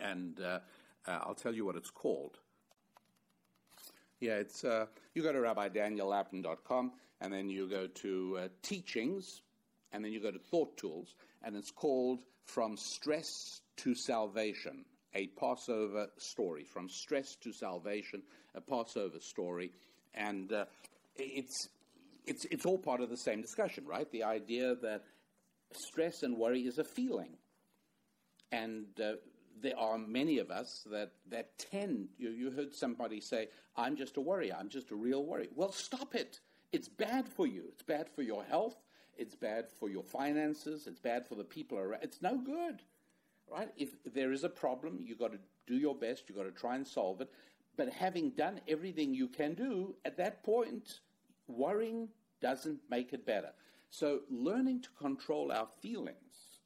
[0.00, 0.60] And uh,
[1.06, 2.38] uh, I'll tell you what it's called.
[4.20, 9.42] Yeah, it's uh, you go to rabbidaniellapin.com and then you go to teachings
[9.94, 15.28] and then you go to thought tools and it's called From Stress to Salvation, a
[15.28, 16.64] Passover story.
[16.64, 18.22] From Stress to Salvation,
[18.56, 19.70] a Passover story.
[20.12, 20.64] And uh,
[21.14, 21.68] it's,
[22.26, 24.10] it's, it's all part of the same discussion, right?
[24.10, 25.04] The idea that
[25.72, 27.36] stress and worry is a feeling.
[28.50, 29.12] And uh,
[29.62, 34.16] there are many of us that, that tend, you, you heard somebody say, I'm just
[34.16, 34.52] a worry.
[34.52, 35.50] I'm just a real worry.
[35.54, 36.40] Well, stop it.
[36.72, 37.66] It's bad for you.
[37.68, 38.74] It's bad for your health.
[39.16, 40.86] It's bad for your finances.
[40.86, 42.02] It's bad for the people around.
[42.02, 42.82] It's no good,
[43.50, 43.70] right?
[43.76, 46.24] If there is a problem, you've got to do your best.
[46.28, 47.30] You've got to try and solve it.
[47.76, 51.00] But having done everything you can do, at that point,
[51.48, 52.08] worrying
[52.40, 53.50] doesn't make it better.
[53.90, 56.58] So learning to control our feelings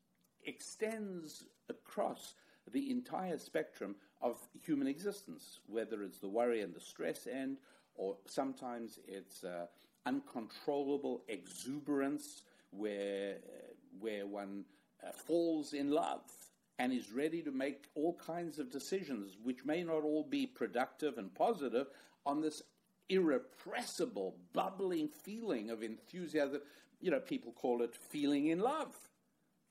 [0.44, 2.34] extends across
[2.72, 7.58] the entire spectrum of human existence, whether it's the worry and the stress end,
[7.94, 9.66] or sometimes it's uh,
[10.06, 14.64] uncontrollable exuberance where, uh, where one
[15.02, 16.22] uh, falls in love
[16.78, 21.18] and is ready to make all kinds of decisions, which may not all be productive
[21.18, 21.88] and positive,
[22.24, 22.62] on this
[23.08, 26.60] irrepressible, bubbling feeling of enthusiasm.
[27.00, 28.94] You know, people call it feeling in love.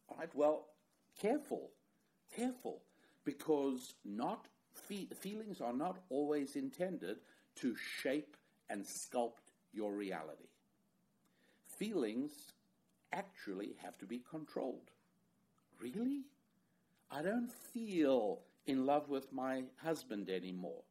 [0.09, 0.65] All right, well,
[1.19, 1.71] careful,
[2.35, 2.81] careful
[3.23, 7.17] because not fe- feelings are not always intended
[7.55, 8.35] to shape
[8.69, 9.46] and sculpt
[9.77, 10.49] your reality.
[11.77, 12.31] Feelings
[13.13, 14.89] actually have to be controlled.
[15.79, 16.23] Really?
[17.11, 20.81] I don't feel in love with my husband anymore.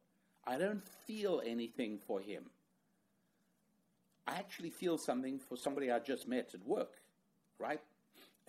[0.47, 2.45] I don't feel anything for him.
[4.25, 6.93] I actually feel something for somebody I just met at work,
[7.59, 7.81] right?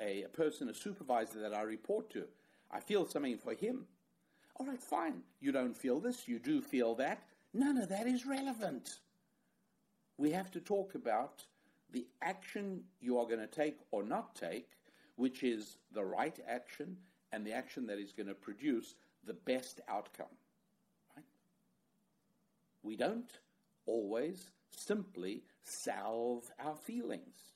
[0.00, 2.24] A, a person, a supervisor that I report to.
[2.70, 3.86] I feel something for him.
[4.56, 5.22] All right, fine.
[5.40, 7.22] You don't feel this, you do feel that.
[7.52, 8.98] None of that is relevant.
[10.18, 11.44] We have to talk about
[11.92, 14.68] the action you are going to take or not take,
[15.16, 16.96] which is the right action
[17.32, 20.26] and the action that is going to produce the best outcome.
[21.16, 21.24] Right?
[22.82, 23.30] We don't
[23.86, 27.52] always simply salve our feelings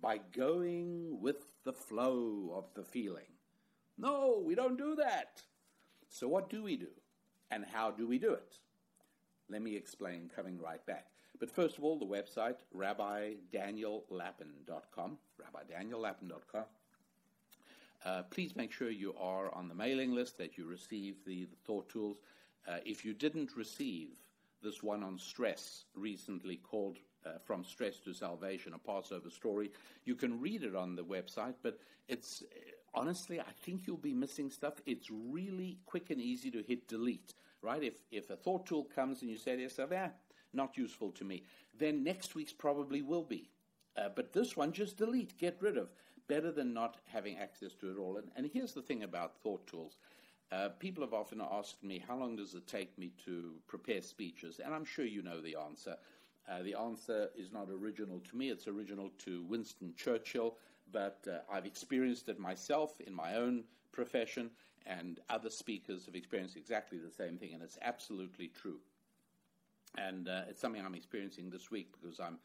[0.00, 3.24] by going with the flow of the feeling.
[3.98, 5.42] No, we don't do that.
[6.08, 6.88] So, what do we do?
[7.50, 8.58] And how do we do it?
[9.48, 11.06] Let me explain coming right back.
[11.42, 16.64] But first of all, the website, rabbidaniellapin.com, rabbidaniellapin.com.
[18.04, 21.56] Uh, please make sure you are on the mailing list, that you receive the, the
[21.64, 22.18] thought tools.
[22.68, 24.10] Uh, if you didn't receive
[24.62, 29.72] this one on stress recently called uh, From Stress to Salvation, a Passover story,
[30.04, 32.44] you can read it on the website, but it's
[32.94, 34.74] honestly, I think you'll be missing stuff.
[34.86, 37.82] It's really quick and easy to hit delete, right?
[37.82, 40.10] If, if a thought tool comes and you say to yourself, yeah,
[40.54, 41.42] not useful to me,
[41.78, 43.50] then next week's probably will be.
[43.96, 45.90] Uh, but this one, just delete, get rid of.
[46.28, 48.16] Better than not having access to it all.
[48.16, 49.96] And, and here's the thing about thought tools.
[50.50, 54.60] Uh, people have often asked me, how long does it take me to prepare speeches?
[54.64, 55.96] And I'm sure you know the answer.
[56.50, 60.56] Uh, the answer is not original to me, it's original to Winston Churchill
[60.92, 64.50] but uh, I've experienced it myself in my own profession,
[64.86, 68.78] and other speakers have experienced exactly the same thing, and it's absolutely true.
[69.98, 72.38] And uh, it's something I'm experiencing this week because I'm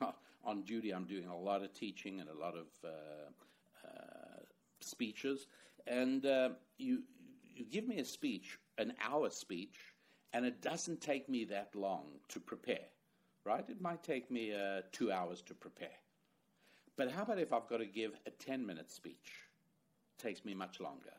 [0.44, 0.90] on duty.
[0.90, 4.40] I'm doing a lot of teaching and a lot of uh, uh
[4.80, 5.46] speeches,
[5.86, 7.02] and uh, you
[7.44, 9.78] you give me a speech, an hour speech,
[10.32, 12.88] and it doesn't take me that long to prepare.
[13.44, 13.64] Right?
[13.68, 15.98] It might take me uh, two hours to prepare
[16.96, 19.32] but how about if I've got to give a 10 minute speech?
[20.18, 21.12] It takes me much longer.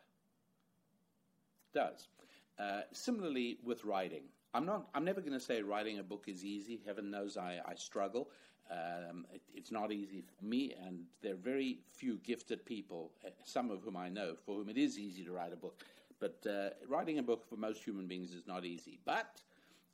[1.73, 2.07] It does.
[2.59, 4.23] Uh, similarly with writing.
[4.53, 6.81] I'm, not, I'm never going to say writing a book is easy.
[6.85, 8.29] Heaven knows I, I struggle.
[8.71, 13.29] Um, it, it's not easy for me, and there are very few gifted people, uh,
[13.43, 15.83] some of whom I know, for whom it is easy to write a book.
[16.19, 18.99] But uh, writing a book for most human beings is not easy.
[19.03, 19.41] But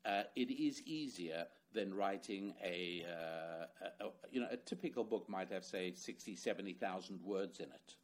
[0.05, 5.51] uh, it is easier than writing a, uh, a, you know, a typical book might
[5.51, 7.95] have, say, 60, 70,000 words in it,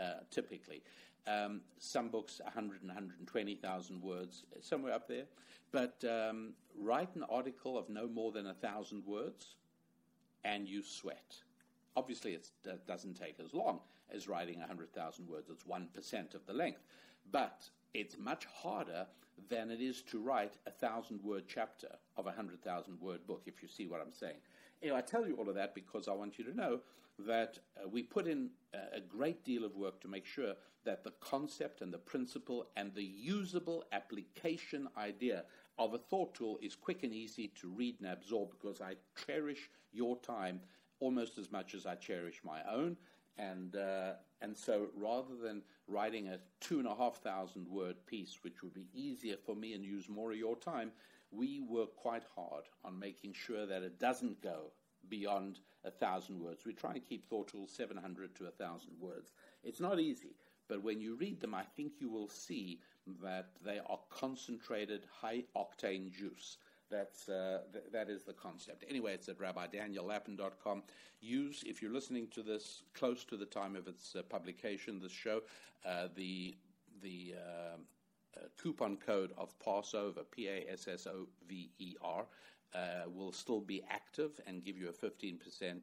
[0.00, 0.82] uh, typically.
[1.26, 5.24] Um, some books, 100 and 120,000 words, somewhere up there.
[5.70, 9.54] But um, write an article of no more than 1,000 words,
[10.44, 11.36] and you sweat.
[11.96, 12.48] Obviously, it
[12.86, 13.80] doesn't take as long
[14.12, 15.48] as writing 100,000 words.
[15.50, 16.82] It's 1% of the length.
[17.30, 19.06] But it's much harder
[19.48, 23.42] than it is to write a thousand word chapter of a hundred thousand word book,
[23.46, 24.36] if you see what I'm saying.
[24.82, 26.80] Anyway, I tell you all of that because I want you to know
[27.18, 28.50] that uh, we put in
[28.94, 32.94] a great deal of work to make sure that the concept and the principle and
[32.94, 35.44] the usable application idea
[35.78, 38.94] of a thought tool is quick and easy to read and absorb because I
[39.26, 40.60] cherish your time
[41.00, 42.96] almost as much as I cherish my own.
[43.38, 48.38] And, uh, and so rather than writing a two and a half thousand word piece,
[48.42, 50.92] which would be easier for me and use more of your time,
[51.30, 54.72] we work quite hard on making sure that it doesn't go
[55.08, 56.64] beyond a thousand words.
[56.64, 59.32] We try and keep thought tools 700 to a thousand words.
[59.64, 60.36] It's not easy,
[60.68, 62.80] but when you read them, I think you will see
[63.22, 66.58] that they are concentrated, high octane juice.
[66.90, 68.84] That's, uh, th- that is the concept.
[68.88, 70.82] Anyway, it's at rabbidaniellapin.com.
[71.20, 75.12] Use, if you're listening to this close to the time of its uh, publication, this
[75.12, 75.40] show,
[75.86, 76.54] uh, the,
[77.02, 77.76] the uh,
[78.36, 82.26] uh, coupon code of Passover, P A S S O V E R,
[82.74, 85.80] Uh, will still be active and give you a 15%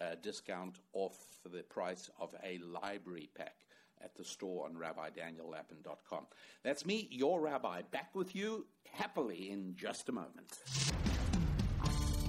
[0.00, 3.54] uh, discount off the price of a library pack
[4.02, 6.26] at the store on rabbidaniellapin.com.
[6.62, 10.58] That's me, your rabbi, back with you happily in just a moment.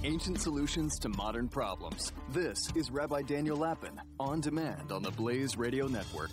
[0.04, 2.12] Ancient solutions to modern problems.
[2.30, 6.30] This is Rabbi Daniel Lapin on demand on the Blaze Radio Network.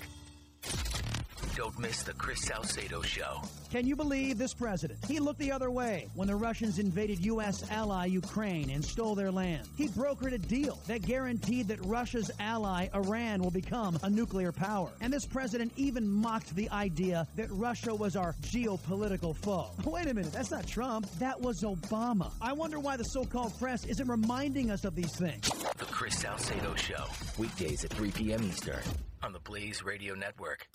[1.56, 3.39] Don't miss the Chris Salcedo Show.
[3.70, 5.06] Can you believe this president?
[5.06, 7.70] He looked the other way when the Russians invaded U.S.
[7.70, 9.68] ally Ukraine and stole their land.
[9.78, 14.89] He brokered a deal that guaranteed that Russia's ally Iran will become a nuclear power.
[15.00, 19.70] And this president even mocked the idea that Russia was our geopolitical foe.
[19.86, 21.08] Wait a minute, that's not Trump.
[21.20, 22.32] That was Obama.
[22.42, 25.48] I wonder why the so-called press isn't reminding us of these things.
[25.78, 27.06] The Chris Salcedo Show,
[27.38, 28.44] weekdays at 3 p.m.
[28.44, 28.82] Eastern
[29.24, 30.68] on the Blaze Radio Network.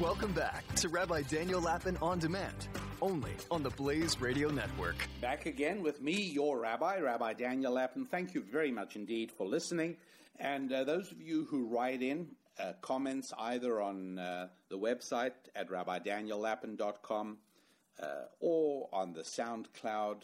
[0.00, 2.68] Welcome back to Rabbi Daniel Lapin on Demand,
[3.02, 4.96] only on the Blaze Radio Network.
[5.20, 8.06] Back again with me, your rabbi, Rabbi Daniel Lapin.
[8.06, 9.98] Thank you very much indeed for listening.
[10.38, 15.32] And uh, those of you who write in uh, comments either on uh, the website
[15.54, 17.38] at rabbidaniellapin.com
[18.02, 18.06] uh,
[18.40, 20.22] or on the SoundCloud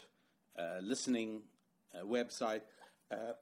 [0.59, 1.43] uh, listening
[1.95, 2.63] uh, website,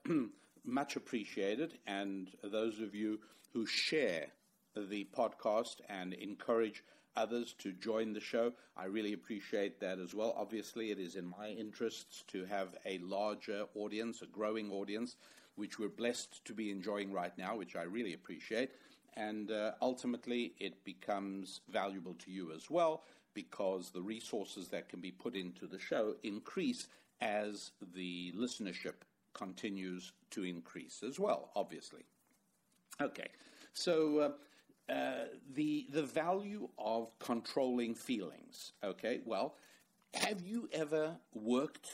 [0.65, 1.77] much appreciated.
[1.87, 3.19] And those of you
[3.55, 4.27] who share
[4.75, 6.83] the podcast and encourage
[7.15, 8.51] others to join the show.
[8.75, 10.35] I really appreciate that as well.
[10.37, 15.15] Obviously, it is in my interests to have a larger audience, a growing audience,
[15.55, 18.71] which we're blessed to be enjoying right now, which I really appreciate.
[19.15, 24.99] And uh, ultimately, it becomes valuable to you as well because the resources that can
[24.99, 26.89] be put into the show increase
[27.21, 32.03] as the listenership continues to increase as well, obviously.
[33.01, 33.27] Okay,
[33.73, 34.35] so
[34.89, 38.71] uh, uh, the the value of controlling feelings.
[38.83, 39.55] Okay, well,
[40.13, 41.87] have you ever worked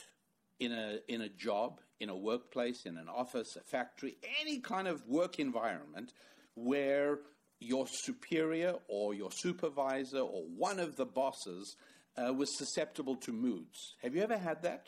[0.60, 4.86] in a in a job, in a workplace, in an office, a factory, any kind
[4.86, 6.12] of work environment
[6.54, 7.18] where
[7.58, 11.76] your superior or your supervisor or one of the bosses
[12.16, 13.94] uh, was susceptible to moods?
[14.02, 14.86] Have you ever had that?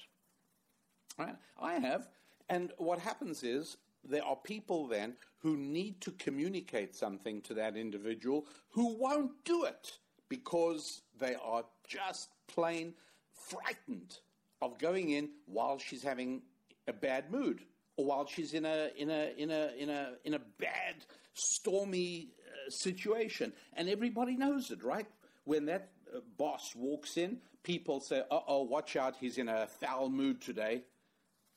[1.18, 1.36] Right?
[1.60, 2.08] I have.
[2.48, 3.76] And what happens is
[4.08, 9.64] there are people then who need to communicate something to that individual who won't do
[9.64, 12.94] it because they are just plain
[13.32, 14.18] frightened
[14.62, 16.42] of going in while she's having
[16.88, 17.60] a bad mood
[17.96, 22.28] or while she's in a in a in a in a in a bad stormy
[22.46, 23.52] uh, situation.
[23.74, 25.06] And everybody knows it right?
[25.44, 29.16] When that uh, boss walks in people say uh-oh watch out.
[29.18, 30.84] He's in a foul mood today.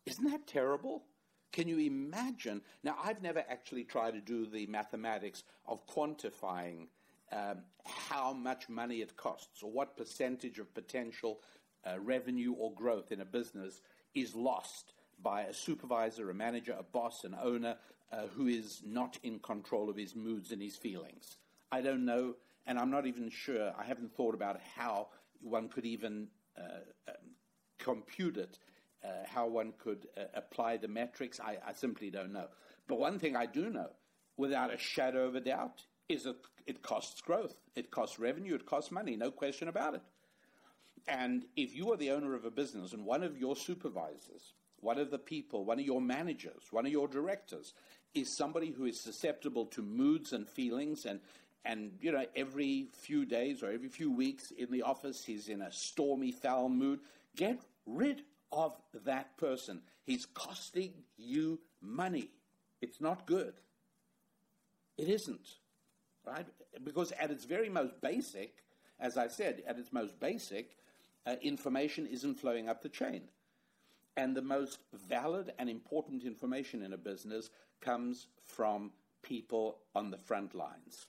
[0.08, 1.04] Isn't that terrible
[1.58, 2.62] can you imagine?
[2.84, 6.86] Now, I've never actually tried to do the mathematics of quantifying
[7.32, 11.40] um, how much money it costs or what percentage of potential
[11.84, 13.82] uh, revenue or growth in a business
[14.14, 14.94] is lost
[15.24, 17.76] by a supervisor, a manager, a boss, an owner
[18.12, 21.38] uh, who is not in control of his moods and his feelings.
[21.72, 22.36] I don't know,
[22.68, 25.08] and I'm not even sure, I haven't thought about how
[25.42, 27.16] one could even uh, um,
[27.80, 28.60] compute it
[29.28, 32.48] how one could uh, apply the metrics, I, I, simply don't know.
[32.88, 33.90] But one thing I do know,
[34.38, 38.66] without a shadow of a doubt, is that it costs growth, it costs revenue, it
[38.66, 40.02] costs money, no question about it.
[41.08, 45.00] And if you are the owner of a business and one of your supervisors, one
[45.00, 47.74] of the people, one of your managers, one of your directors
[48.14, 51.20] is somebody who is susceptible to moods and feelings and
[51.66, 55.62] and you know every few days or every few weeks in the office he's in
[55.62, 57.00] a stormy foul mood
[57.36, 58.22] get rid
[58.52, 58.76] of
[59.06, 59.82] that person.
[60.04, 62.30] He's costing you money.
[62.82, 63.54] It's not good.
[64.98, 65.48] It isn't.
[66.26, 66.46] Right?
[66.84, 68.56] Because at its very most basic,
[69.00, 70.78] as I said, at its most basic,
[71.26, 73.24] uh, information isn't flowing up the chain.
[74.16, 77.50] And the most valid and important information in a business
[77.82, 78.92] comes from
[79.22, 81.06] people on the front lines.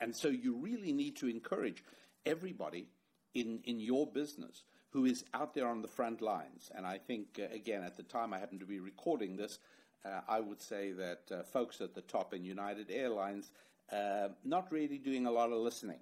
[0.00, 1.82] And so you really need to encourage
[2.24, 2.88] everybody
[3.34, 4.62] in, in your business
[4.96, 6.70] who is out there on the front lines.
[6.74, 9.58] And I think, uh, again, at the time I happen to be recording this,
[10.06, 13.50] uh, I would say that uh, folks at the top in United Airlines
[13.92, 15.98] uh, not really doing a lot of listening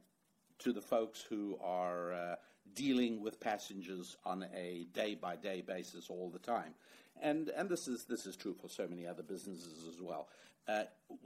[0.61, 2.37] to the folks who are uh,
[2.77, 6.73] dealing with passengers on a day by day basis all the time.
[7.21, 10.29] And, and this, is, this is true for so many other businesses as well.
[10.69, 10.85] Uh,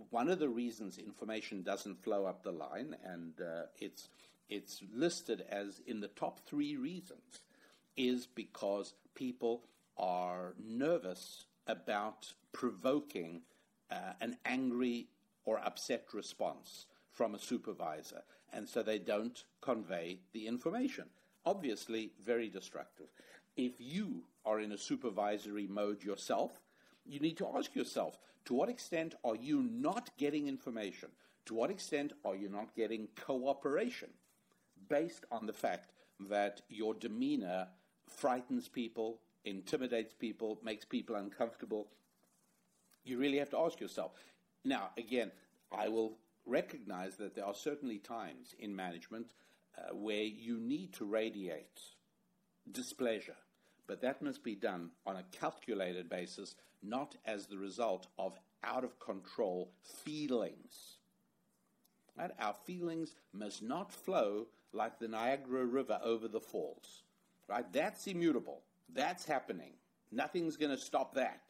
[0.09, 4.09] one of the reasons information doesn't flow up the line, and uh, it's,
[4.49, 7.41] it's listed as in the top three reasons,
[7.99, 9.65] is because people
[9.99, 13.43] are nervous about provoking
[13.91, 15.09] uh, an angry
[15.45, 18.23] or upset response from a supervisor,
[18.53, 21.05] and so they don't convey the information.
[21.45, 23.09] Obviously, very destructive.
[23.57, 26.61] If you are in a supervisory mode yourself,
[27.05, 31.09] you need to ask yourself to what extent are you not getting information?
[31.47, 34.11] To what extent are you not getting cooperation
[34.89, 35.91] based on the fact
[36.29, 37.69] that your demeanor
[38.09, 41.89] frightens people, intimidates people, makes people uncomfortable?
[43.05, 44.13] You really have to ask yourself.
[44.65, 45.31] Now, again,
[45.73, 49.33] I will recognize that there are certainly times in management
[49.77, 51.81] uh, where you need to radiate
[52.71, 53.37] displeasure,
[53.87, 58.85] but that must be done on a calculated basis, not as the result of out
[58.85, 59.71] of control
[60.05, 60.99] feelings.
[62.19, 62.31] Right?
[62.41, 67.05] Our feelings must not flow like the Niagara River over the falls.
[67.49, 67.71] Right?
[67.73, 68.63] That's immutable.
[68.93, 69.73] That's happening.
[70.13, 71.43] Nothing's going to stop that.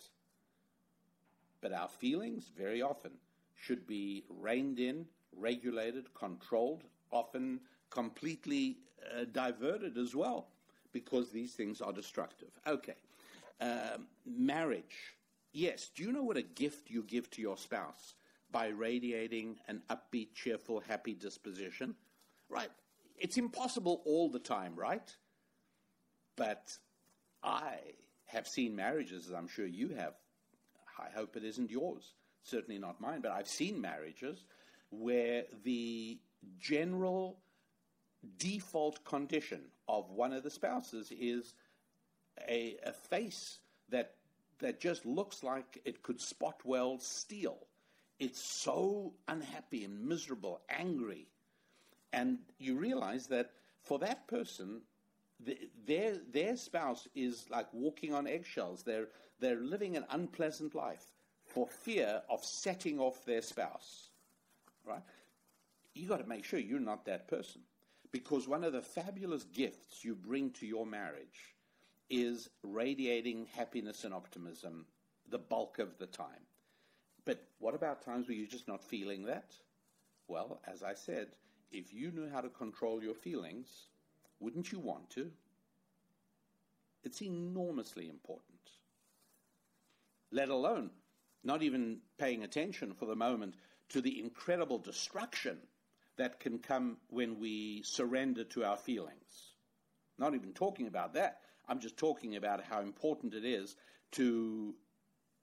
[1.60, 3.12] But our feelings, very often,
[3.56, 10.48] should be reined in, regulated, controlled, often completely uh, diverted as well,
[10.92, 12.50] because these things are destructive.
[12.66, 12.94] Okay.
[13.60, 15.16] Um, marriage.
[15.52, 15.90] Yes.
[15.94, 18.14] Do you know what a gift you give to your spouse
[18.52, 21.96] by radiating an upbeat, cheerful, happy disposition?
[22.48, 22.70] Right.
[23.16, 25.14] It's impossible all the time, right?
[26.38, 26.78] But
[27.42, 27.76] I
[28.24, 30.14] have seen marriages, as I'm sure you have.
[30.98, 32.14] I hope it isn't yours
[32.48, 34.44] certainly not mine, but I've seen marriages
[34.90, 36.18] where the
[36.58, 37.38] general
[38.38, 41.54] default condition of one of the spouses is
[42.48, 43.58] a, a face
[43.90, 44.14] that
[44.60, 47.58] that just looks like it could spot well steel.
[48.18, 51.28] It's so unhappy and miserable, angry.
[52.12, 53.52] And you realize that
[53.84, 54.80] for that person,
[55.44, 58.82] the, their, their spouse is like walking on eggshells.
[58.82, 59.08] They're,
[59.40, 61.04] they're living an unpleasant life
[61.46, 64.10] for fear of setting off their spouse.
[64.84, 65.02] Right?
[65.94, 67.62] You got to make sure you're not that person.
[68.10, 71.54] Because one of the fabulous gifts you bring to your marriage
[72.10, 74.86] is radiating happiness and optimism
[75.30, 76.46] the bulk of the time.
[77.24, 79.52] But what about times where you're just not feeling that?
[80.26, 81.28] Well, as I said,
[81.70, 83.68] if you knew how to control your feelings,
[84.40, 85.30] wouldn't you want to?
[87.04, 88.58] It's enormously important.
[90.30, 90.90] Let alone
[91.44, 93.54] not even paying attention for the moment
[93.90, 95.58] to the incredible destruction
[96.16, 99.54] that can come when we surrender to our feelings.
[100.18, 101.40] Not even talking about that.
[101.68, 103.76] I'm just talking about how important it is
[104.12, 104.74] to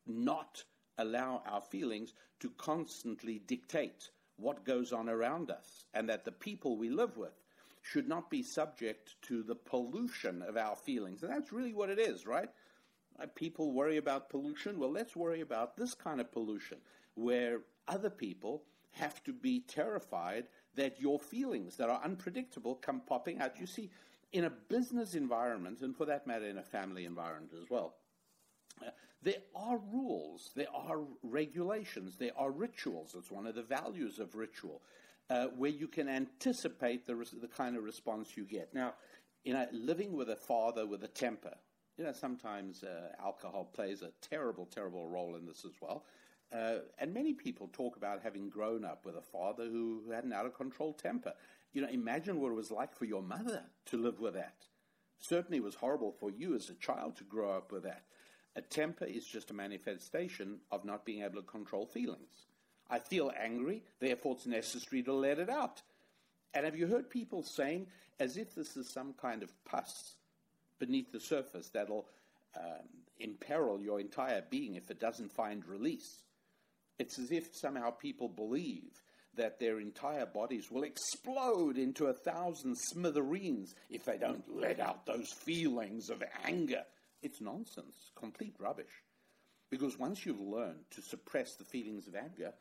[0.06, 0.64] not
[0.98, 6.78] allow our feelings to constantly dictate what goes on around us, and that the people
[6.78, 7.45] we live with
[7.86, 11.22] should not be subject to the pollution of our feelings.
[11.22, 12.50] And that's really what it is, right?
[13.20, 14.80] Uh, people worry about pollution.
[14.80, 16.80] Well, let's worry about this kind of pollution
[17.14, 23.40] where other people have to be terrified that your feelings that are unpredictable come popping
[23.40, 23.60] out.
[23.60, 23.92] You see,
[24.32, 27.96] in a business environment, and for that matter, in a family environment as well,
[28.82, 28.90] uh,
[29.22, 33.16] there are rules, there are regulations, there are rituals.
[33.18, 34.82] It's one of the values of ritual,
[35.30, 38.73] uh, where you can anticipate the, the kind of response you get.
[38.73, 38.93] Now,
[39.43, 41.55] in a, living with a father with a temper,
[41.97, 46.05] you know, sometimes uh, alcohol plays a terrible, terrible role in this as well.
[46.53, 50.23] Uh, and many people talk about having grown up with a father who, who had
[50.23, 51.34] an out of control temper.
[51.73, 54.65] You know, imagine what it was like for your mother to live with that.
[55.19, 58.03] Certainly, it was horrible for you as a child to grow up with that.
[58.55, 62.47] A temper is just a manifestation of not being able to control feelings.
[62.90, 65.82] I feel angry, therefore it's necessary to let it out.
[66.54, 67.88] And have you heard people saying,
[68.20, 70.16] as if this is some kind of pus
[70.80, 72.08] beneath the surface that'll
[72.58, 72.88] um,
[73.20, 76.22] imperil your entire being if it doesn't find release.
[77.00, 79.02] It's as if somehow people believe
[79.36, 85.06] that their entire bodies will explode into a thousand smithereens if they don't let out
[85.06, 86.84] those feelings of anger.
[87.22, 89.04] It's nonsense, complete rubbish.
[89.70, 92.54] Because once you've learned to suppress the feelings of anger,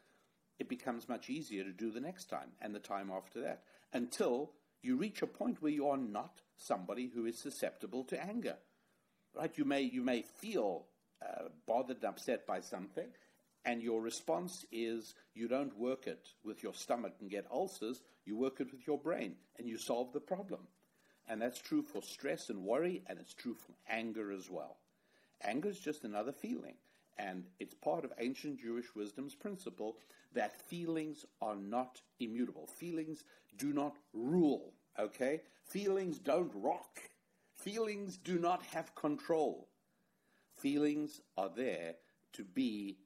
[0.59, 4.53] it becomes much easier to do the next time and the time after that until
[4.83, 8.57] you reach a point where you are not somebody who is susceptible to anger.
[9.35, 9.57] Right?
[9.57, 10.87] You may, you may feel
[11.23, 13.09] uh, bothered and upset by something,
[13.65, 18.37] and your response is you don't work it with your stomach and get ulcers, you
[18.37, 20.61] work it with your brain and you solve the problem.
[21.27, 24.77] And that's true for stress and worry, and it's true for anger as well.
[25.43, 26.75] Anger is just another feeling,
[27.19, 29.97] and it's part of ancient Jewish wisdom's principle
[30.33, 32.67] that feelings are not immutable.
[32.67, 33.25] Feelings
[33.57, 35.43] do not rule, okay?
[35.65, 37.01] Feelings don't rock.
[37.57, 39.69] Feelings do not have control.
[40.57, 41.95] Feelings are there
[42.33, 42.99] to be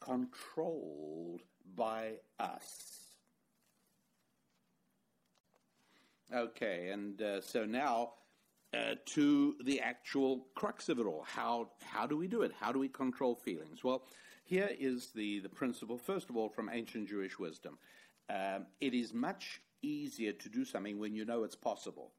[0.00, 1.42] controlled
[1.76, 2.98] by us.
[6.34, 8.12] Okay, and uh, so now
[8.74, 11.24] uh, to the actual crux of it all.
[11.26, 12.52] How, how do we do it?
[12.58, 13.82] How do we control feelings?
[13.82, 14.02] Well,
[14.44, 17.78] here is the, the principle, first of all, from ancient Jewish wisdom.
[18.30, 22.12] Um, it is much easier to do something when you know it's possible.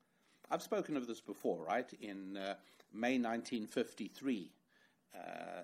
[0.50, 1.91] I've spoken of this before, right?
[2.02, 2.56] In uh,
[2.93, 4.52] May 1953,
[5.14, 5.20] uh,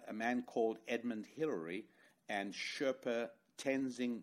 [0.07, 1.86] a man called Edmund Hillary
[2.29, 4.21] and Sherpa Tenzing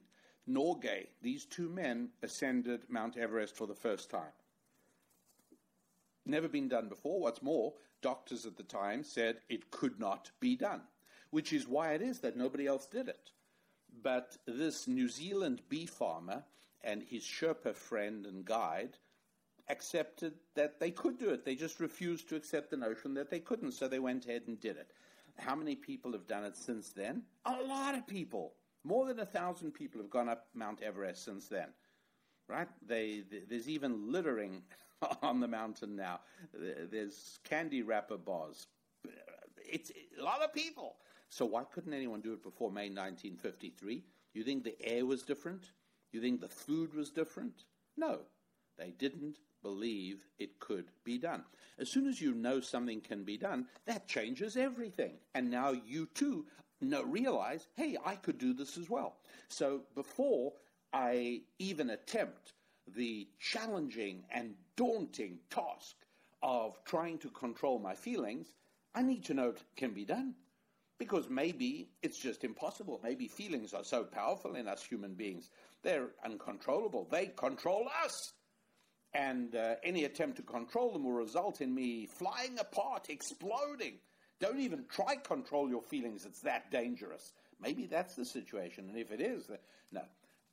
[0.49, 4.33] Norgay, these two men ascended Mount Everest for the first time.
[6.25, 7.21] Never been done before.
[7.21, 10.83] What's more, doctors at the time said it could not be done,
[11.31, 13.31] which is why it is that nobody else did it.
[14.03, 16.45] But this New Zealand bee farmer
[16.83, 18.99] and his Sherpa friend and guide
[19.69, 21.45] accepted that they could do it.
[21.45, 24.61] They just refused to accept the notion that they couldn't, so they went ahead and
[24.61, 24.93] did it.
[25.39, 27.23] How many people have done it since then?
[27.47, 28.55] A lot of people.
[28.85, 31.69] More than a thousand people have gone up Mount Everest since then.
[32.49, 32.69] Right?
[32.87, 34.63] They, they, there's even littering
[35.23, 36.21] on the mountain now.
[36.91, 38.67] There's candy wrapper bars.
[39.65, 40.97] It's a lot of people.
[41.29, 44.05] So why couldn't anyone do it before May 1953?
[44.35, 45.71] You think the air was different?
[46.13, 47.65] You think the food was different?
[47.97, 48.21] No,
[48.79, 51.45] they didn't believe it could be done.
[51.79, 55.13] As soon as you know something can be done, that changes everything.
[55.35, 56.47] And now you too
[56.83, 59.17] know, realize, hey, I could do this as well.
[59.49, 60.53] So before
[60.93, 62.55] I even attempt
[62.87, 65.97] the challenging and daunting task
[66.43, 68.49] of trying to control my feelings,
[68.95, 70.35] I need to know it can be done.
[70.99, 73.01] Because maybe it's just impossible.
[73.03, 75.51] Maybe feelings are so powerful in us human beings.
[75.83, 77.09] They're uncontrollable.
[77.11, 78.13] They control us.
[79.15, 83.99] And uh, any attempt to control them will result in me flying apart, exploding.
[84.41, 86.25] Don't even try control your feelings.
[86.25, 87.33] It's that dangerous.
[87.61, 88.89] Maybe that's the situation.
[88.89, 89.59] And if it is, then,
[89.93, 90.03] no.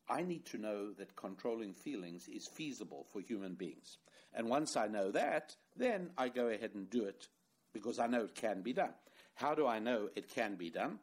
[0.09, 3.97] I need to know that controlling feelings is feasible for human beings.
[4.33, 7.27] And once I know that, then I go ahead and do it
[7.73, 8.93] because I know it can be done.
[9.35, 10.99] How do I know it can be done?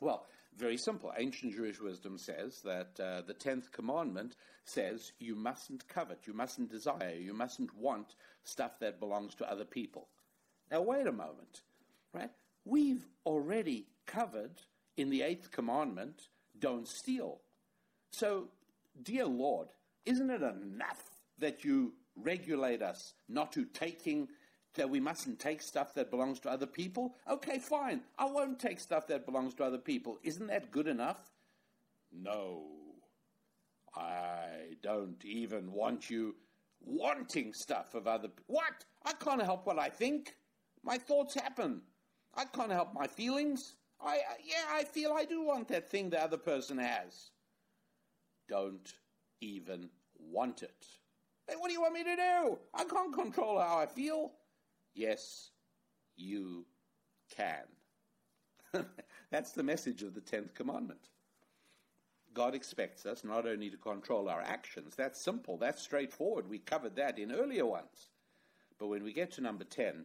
[0.00, 1.12] Well, very simple.
[1.16, 6.70] Ancient Jewish wisdom says that uh, the 10th commandment says you mustn't covet, you mustn't
[6.70, 8.14] desire, you mustn't want
[8.44, 10.08] stuff that belongs to other people.
[10.70, 11.62] Now, wait a moment,
[12.12, 12.30] right?
[12.64, 14.60] We've already covered
[14.96, 17.40] in the 8th commandment, don't steal.
[18.14, 18.46] So,
[19.02, 19.70] dear Lord,
[20.06, 21.02] isn't it enough
[21.40, 24.28] that you regulate us not to taking
[24.74, 27.16] that we mustn't take stuff that belongs to other people?
[27.28, 28.02] Okay, fine.
[28.16, 30.20] I won't take stuff that belongs to other people.
[30.22, 31.32] Isn't that good enough?
[32.12, 32.62] No.
[33.96, 36.36] I don't even want you
[36.80, 38.54] wanting stuff of other people.
[38.54, 38.84] What?
[39.04, 40.36] I can't help what I think.
[40.84, 41.82] My thoughts happen.
[42.32, 43.74] I can't help my feelings.
[44.00, 47.30] I yeah, I feel I do want that thing the other person has.
[48.48, 48.92] Don't
[49.40, 49.88] even
[50.18, 50.86] want it.
[51.48, 52.58] Hey, what do you want me to do?
[52.72, 54.32] I can't control how I feel.
[54.94, 55.50] Yes,
[56.16, 56.64] you
[57.34, 57.64] can.
[59.30, 61.08] That's the message of the 10th commandment.
[62.34, 66.48] God expects us not only to control our actions, that's simple, that's straightforward.
[66.48, 68.10] We covered that in earlier ones.
[68.76, 70.04] But when we get to number 10,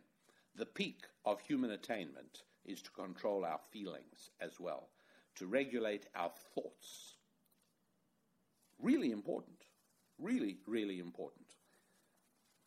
[0.55, 4.89] the peak of human attainment is to control our feelings as well,
[5.35, 7.15] to regulate our thoughts.
[8.81, 9.57] Really important.
[10.17, 11.47] Really, really important.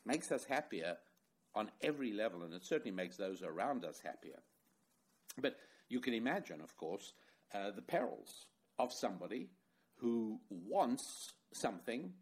[0.04, 0.96] Makes us happier
[1.54, 4.42] on every level, and it certainly makes those around us happier.
[5.38, 5.56] But
[5.88, 7.12] you can imagine, of course,
[7.54, 8.46] uh, the perils
[8.78, 9.50] of somebody
[9.96, 12.12] who wants something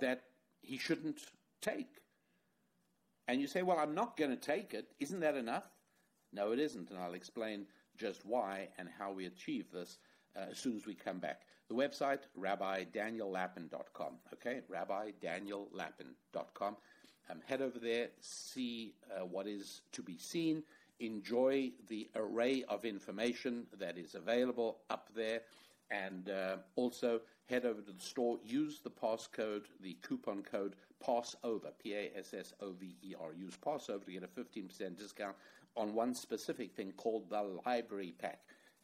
[0.00, 0.22] that
[0.60, 1.20] he shouldn't
[1.62, 2.00] take.
[3.28, 4.86] And you say, Well, I'm not going to take it.
[4.98, 5.64] Isn't that enough?
[6.32, 6.90] No, it isn't.
[6.90, 9.98] And I'll explain just why and how we achieve this
[10.36, 11.42] uh, as soon as we come back.
[11.70, 14.14] The website, rabbidaniellapin.com.
[14.32, 16.76] Okay, rabbidaniellapin.com.
[17.30, 20.64] Um, head over there, see uh, what is to be seen,
[20.98, 25.42] enjoy the array of information that is available up there,
[25.92, 31.70] and uh, also head over to the store, use the passcode, the coupon code PASSOVER,
[31.80, 33.32] P A S S O V E R.
[33.32, 35.36] Use PASSOVER to get a 15% discount
[35.76, 38.40] on one specific thing called the library pack.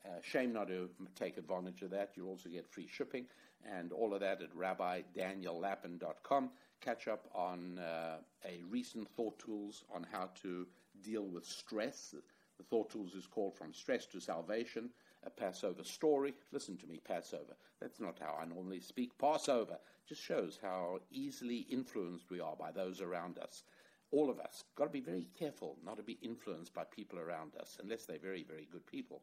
[0.07, 2.11] Uh, shame not to take advantage of that.
[2.15, 3.27] You also get free shipping
[3.75, 6.51] and all of that at rabbidaniellapin.com.
[6.81, 10.67] Catch up on uh, a recent Thought Tools on how to
[11.03, 12.15] deal with stress.
[12.59, 14.91] The Thought Tools is called From Stress to Salvation,
[15.25, 16.35] a Passover story.
[16.53, 17.57] Listen to me, Passover.
[17.81, 19.19] That's not how I normally speak.
[19.19, 19.79] Passover
[20.09, 23.65] just shows how easily influenced we are by those around us.
[24.13, 27.57] All of us got to be very careful not to be influenced by people around
[27.61, 29.21] us, unless they're very, very good people,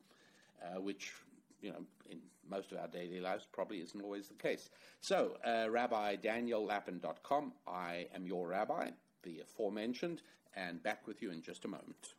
[0.62, 1.14] uh, which
[1.62, 4.70] you know, in most of our daily lives probably isn't always the case.
[5.00, 7.54] So, uh, RabbiDanielLapin.com.
[7.68, 8.90] I am your rabbi,
[9.24, 10.22] the aforementioned,
[10.56, 12.14] and back with you in just a moment.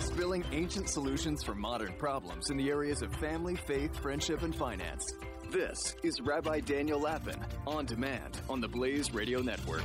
[0.00, 5.04] Spilling ancient solutions for modern problems in the areas of family, faith, friendship, and finance.
[5.50, 9.84] This is Rabbi Daniel Lapin on demand on the Blaze Radio Network.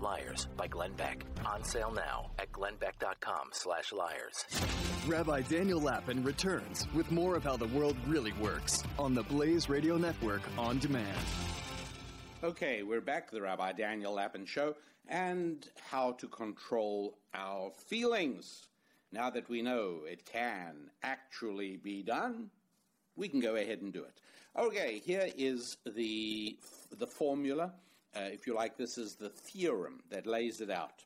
[0.00, 1.24] Liars by Glenn Beck.
[1.44, 4.44] On sale now at glennbeck.com slash liars.
[5.06, 9.68] Rabbi Daniel Lapin returns with more of how the world really works on the Blaze
[9.68, 11.18] Radio Network on demand.
[12.42, 14.74] Okay, we're back, to the Rabbi Daniel Lapin Show,
[15.08, 18.68] and how to control our feelings.
[19.12, 22.50] Now that we know it can actually be done,
[23.16, 24.20] we can go ahead and do it.
[24.56, 26.56] Okay, here is the,
[26.96, 27.72] the formula.
[28.16, 31.04] Uh, if you like, this is the theorem that lays it out.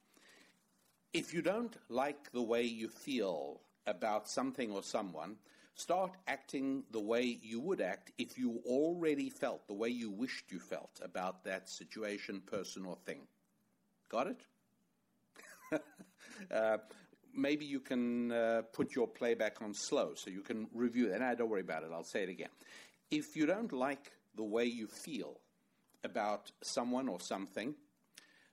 [1.12, 5.36] If you don't like the way you feel about something or someone,
[5.74, 10.50] start acting the way you would act if you already felt the way you wished
[10.50, 13.20] you felt about that situation, person, or thing.
[14.08, 14.40] Got it?
[16.52, 16.78] uh,
[17.34, 21.20] maybe you can uh, put your playback on slow so you can review that.
[21.20, 22.50] And don't worry about it, I'll say it again.
[23.10, 25.38] If you don't like the way you feel
[26.04, 27.74] about someone or something,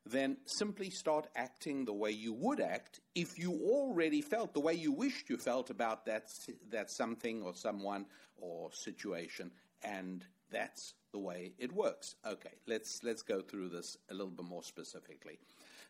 [0.06, 4.74] then simply start acting the way you would act if you already felt the way
[4.74, 6.24] you wished you felt about that,
[6.72, 8.06] that something or someone
[8.38, 9.52] or situation,
[9.84, 12.16] and that's the way it works.
[12.26, 15.38] Okay, let's, let's go through this a little bit more specifically.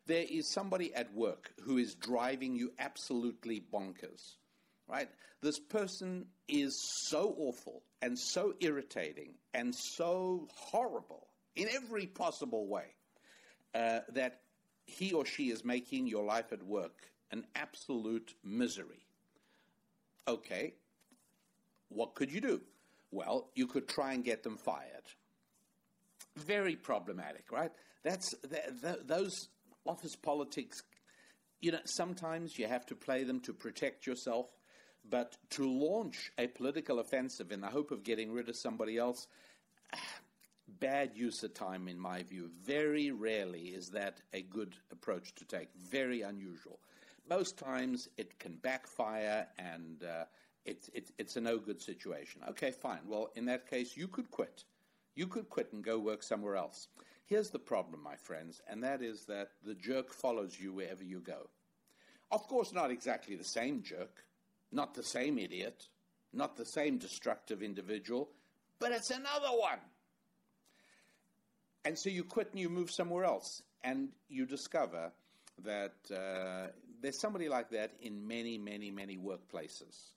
[0.07, 4.35] There is somebody at work who is driving you absolutely bonkers,
[4.89, 5.07] right?
[5.41, 6.75] This person is
[7.07, 12.95] so awful and so irritating and so horrible in every possible way
[13.73, 14.41] uh, that
[14.85, 19.05] he or she is making your life at work an absolute misery.
[20.27, 20.73] Okay,
[21.89, 22.61] what could you do?
[23.11, 25.03] Well, you could try and get them fired.
[26.37, 27.71] Very problematic, right?
[28.03, 29.49] That's th- th- those
[29.85, 30.83] office politics.
[31.59, 34.47] You know, sometimes you have to play them to protect yourself,
[35.09, 39.27] but to launch a political offensive in the hope of getting rid of somebody else,
[40.81, 42.49] bad use of time, in my view.
[42.65, 45.69] Very rarely is that a good approach to take.
[45.75, 46.79] Very unusual.
[47.29, 50.25] Most times it can backfire and uh,
[50.65, 52.41] it, it, it's a no good situation.
[52.49, 52.99] Okay, fine.
[53.07, 54.65] Well, in that case, you could quit.
[55.15, 56.87] You could quit and go work somewhere else.
[57.25, 61.19] Here's the problem, my friends, and that is that the jerk follows you wherever you
[61.19, 61.47] go.
[62.31, 64.25] Of course, not exactly the same jerk,
[64.71, 65.87] not the same idiot,
[66.33, 68.29] not the same destructive individual,
[68.79, 69.79] but it's another one.
[71.85, 75.11] And so you quit and you move somewhere else, and you discover
[75.63, 76.67] that uh,
[77.01, 80.11] there's somebody like that in many, many, many workplaces.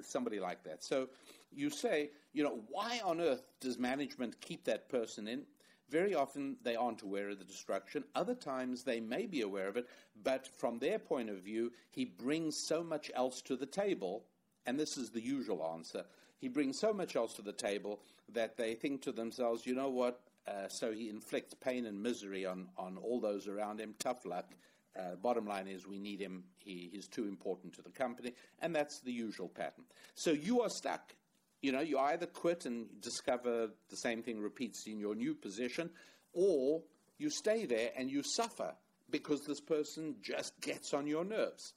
[0.00, 0.82] somebody like that.
[0.82, 1.08] So
[1.52, 5.42] you say, you know, why on earth does management keep that person in?
[5.90, 8.04] Very often they aren't aware of the destruction.
[8.14, 9.88] Other times they may be aware of it,
[10.22, 14.24] but from their point of view, he brings so much else to the table,
[14.66, 16.04] and this is the usual answer.
[16.38, 18.00] He brings so much else to the table
[18.32, 22.44] that they think to themselves, you know what, uh, so he inflicts pain and misery
[22.44, 23.94] on, on all those around him.
[23.98, 24.54] Tough luck.
[24.98, 26.44] Uh, bottom line is, we need him.
[26.58, 29.84] He, he's too important to the company, and that's the usual pattern.
[30.14, 31.14] So you are stuck.
[31.62, 35.90] You know, you either quit and discover the same thing repeats in your new position,
[36.32, 36.82] or
[37.18, 38.74] you stay there and you suffer
[39.10, 41.72] because this person just gets on your nerves.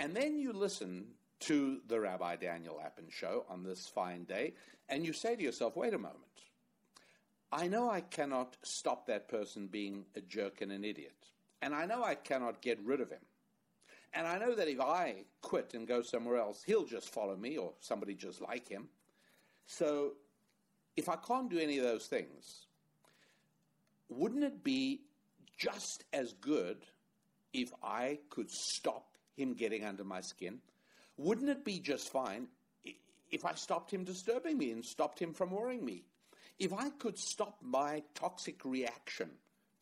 [0.00, 1.06] And then you listen
[1.40, 4.54] to the Rabbi Daniel Lapin show on this fine day,
[4.88, 6.18] and you say to yourself, wait a moment.
[7.52, 11.28] I know I cannot stop that person being a jerk and an idiot.
[11.60, 13.20] And I know I cannot get rid of him.
[14.14, 17.58] And I know that if I quit and go somewhere else, he'll just follow me
[17.58, 18.88] or somebody just like him.
[19.66, 20.14] So
[20.96, 22.66] if I can't do any of those things,
[24.08, 25.02] wouldn't it be
[25.58, 26.84] just as good
[27.52, 30.58] if I could stop him getting under my skin?
[31.18, 32.48] Wouldn't it be just fine
[33.30, 36.04] if I stopped him disturbing me and stopped him from worrying me?
[36.58, 39.30] If I could stop my toxic reaction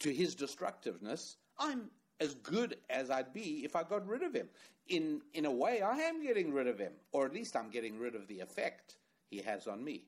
[0.00, 1.90] to his destructiveness, I'm
[2.20, 4.48] as good as I'd be if I got rid of him.
[4.88, 7.98] In, in a way, I am getting rid of him, or at least I'm getting
[7.98, 8.96] rid of the effect
[9.30, 10.04] he has on me.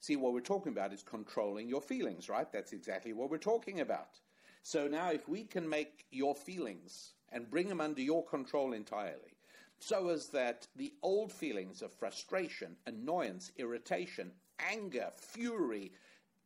[0.00, 2.50] See, what we're talking about is controlling your feelings, right?
[2.50, 4.18] That's exactly what we're talking about.
[4.62, 9.36] So now, if we can make your feelings and bring them under your control entirely,
[9.78, 14.32] so as that the old feelings of frustration, annoyance, irritation,
[14.70, 15.92] anger, fury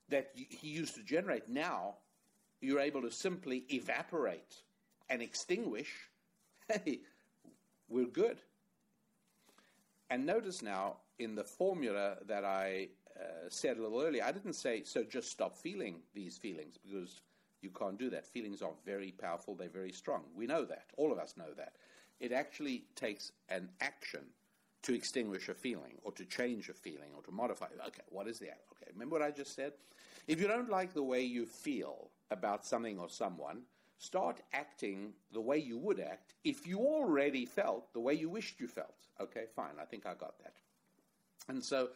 [0.08, 1.96] that he used to generate, now
[2.60, 4.62] you're able to simply evaporate
[5.08, 5.92] and extinguish,
[6.68, 7.00] hey,
[7.88, 8.38] we're good.
[10.10, 12.88] And notice now in the formula that I
[13.18, 17.20] uh, said a little earlier, I didn't say, so just stop feeling these feelings because
[17.60, 18.26] you can't do that.
[18.26, 20.24] Feelings are very powerful, they're very strong.
[20.34, 20.86] We know that.
[20.96, 21.74] All of us know that.
[22.20, 24.24] It actually takes an action
[24.84, 27.80] to extinguish a feeling or to change a feeling or to modify it.
[27.88, 28.60] Okay, what is that?
[28.72, 29.72] Okay, remember what I just said?
[30.28, 33.62] If you don't like the way you feel about something or someone,
[33.98, 38.60] start acting the way you would act if you already felt the way you wished
[38.60, 39.08] you felt.
[39.20, 40.54] Okay, fine, I think I got that.
[41.48, 41.88] And so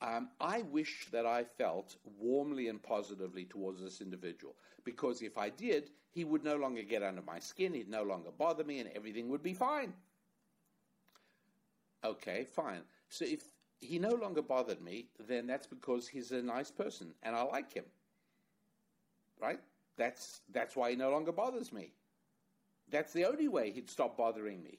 [0.00, 4.54] um, I wish that I felt warmly and positively towards this individual
[4.84, 8.30] because if I did, he would no longer get under my skin, he'd no longer
[8.36, 9.92] bother me, and everything would be fine.
[12.04, 12.82] Okay, fine.
[13.08, 13.44] So if
[13.80, 17.72] he no longer bothered me, then that's because he's a nice person and I like
[17.72, 17.84] him.
[19.40, 19.60] Right?
[19.96, 21.92] That's, that's why he no longer bothers me.
[22.90, 24.78] That's the only way he'd stop bothering me.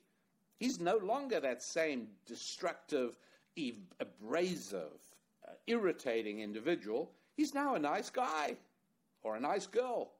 [0.60, 3.18] He's no longer that same destructive,
[4.00, 5.02] abrasive,
[5.48, 7.12] uh, irritating individual.
[7.36, 8.56] He's now a nice guy
[9.24, 10.12] or a nice girl.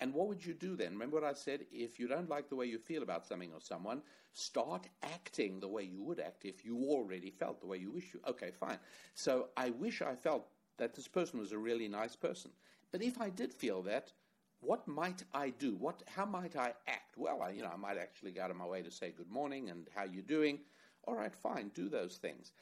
[0.00, 0.92] And what would you do then?
[0.92, 1.66] Remember what I said?
[1.72, 5.68] If you don't like the way you feel about something or someone, start acting the
[5.68, 8.20] way you would act if you already felt the way you wish you.
[8.28, 8.78] Okay, fine.
[9.14, 12.50] So I wish I felt that this person was a really nice person.
[12.90, 14.12] But if I did feel that,
[14.60, 15.74] what might I do?
[15.76, 17.16] What, how might I act?
[17.16, 19.30] Well, I, you know, I might actually go out of my way to say good
[19.30, 20.60] morning and how you doing.
[21.06, 22.52] All right, fine, do those things.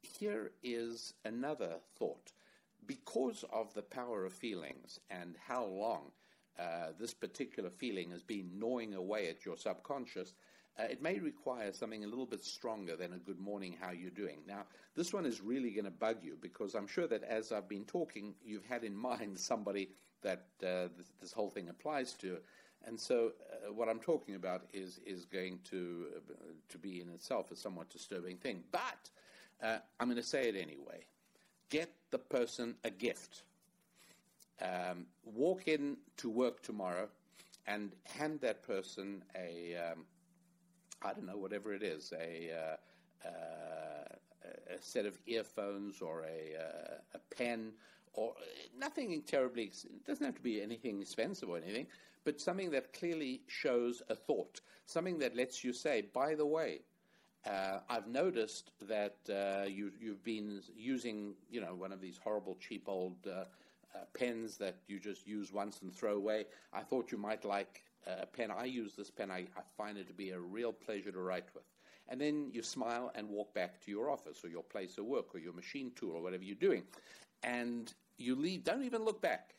[0.00, 2.32] Here is another thought.
[2.86, 6.10] Because of the power of feelings and how long
[6.58, 10.34] uh, this particular feeling has been gnawing away at your subconscious,
[10.78, 14.10] uh, it may require something a little bit stronger than a good morning, how you
[14.10, 14.38] doing.
[14.46, 17.68] Now, this one is really going to bug you because I'm sure that as I've
[17.68, 19.90] been talking, you've had in mind somebody
[20.22, 22.38] that uh, this, this, whole thing applies to.
[22.86, 26.34] And so, uh, what I'm talking about is is going to uh,
[26.68, 28.62] to be in itself a somewhat disturbing thing.
[28.70, 29.10] But
[29.62, 31.04] uh, I'm going to say it anyway.
[31.68, 33.42] Get the person a gift.
[34.62, 37.08] Um, walk in to work tomorrow
[37.66, 40.04] and hand that person a um,
[41.02, 43.28] I don't know, whatever it is, a, uh, uh,
[44.76, 47.72] a set of earphones or a, uh, a pen
[48.12, 48.34] or
[48.78, 51.86] nothing terribly, it doesn't have to be anything expensive or anything,
[52.24, 56.80] but something that clearly shows a thought, something that lets you say, by the way,
[57.46, 62.58] uh, I've noticed that uh, you, have been using, you know, one of these horrible,
[62.60, 63.44] cheap old uh,
[63.92, 66.44] Uh, pens that you just use once and throw away.
[66.72, 68.52] I thought you might like a pen.
[68.52, 69.32] I use this pen.
[69.32, 71.64] I, I find it to be a real pleasure to write with.
[72.08, 75.34] And then you smile and walk back to your office or your place of work
[75.34, 76.84] or your machine tool or whatever you're doing.
[77.42, 79.54] And you leave, don't even look back.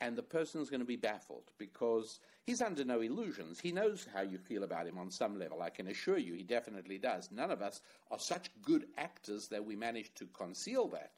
[0.00, 3.58] And the person's going to be baffled because he's under no illusions.
[3.58, 5.60] He knows how you feel about him on some level.
[5.60, 7.30] I can assure you, he definitely does.
[7.32, 7.80] None of us
[8.12, 11.12] are such good actors that we manage to conceal that.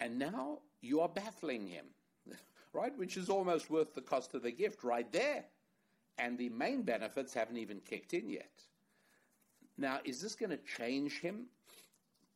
[0.00, 1.84] And now you are baffling him,
[2.72, 2.96] right?
[2.98, 5.44] Which is almost worth the cost of the gift right there
[6.20, 8.62] and the main benefits haven't even kicked in yet.
[9.78, 11.46] Now, is this going to change him?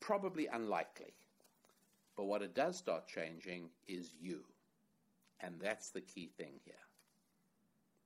[0.00, 1.12] Probably unlikely.
[2.16, 4.40] But what it does start changing is you.
[5.40, 6.74] And that's the key thing here.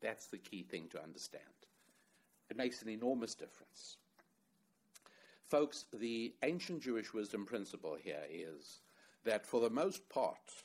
[0.01, 1.45] That's the key thing to understand.
[2.51, 3.99] It makes an enormous difference.
[5.47, 8.81] Folks, the ancient Jewish wisdom principle here is
[9.29, 10.65] that for the most part,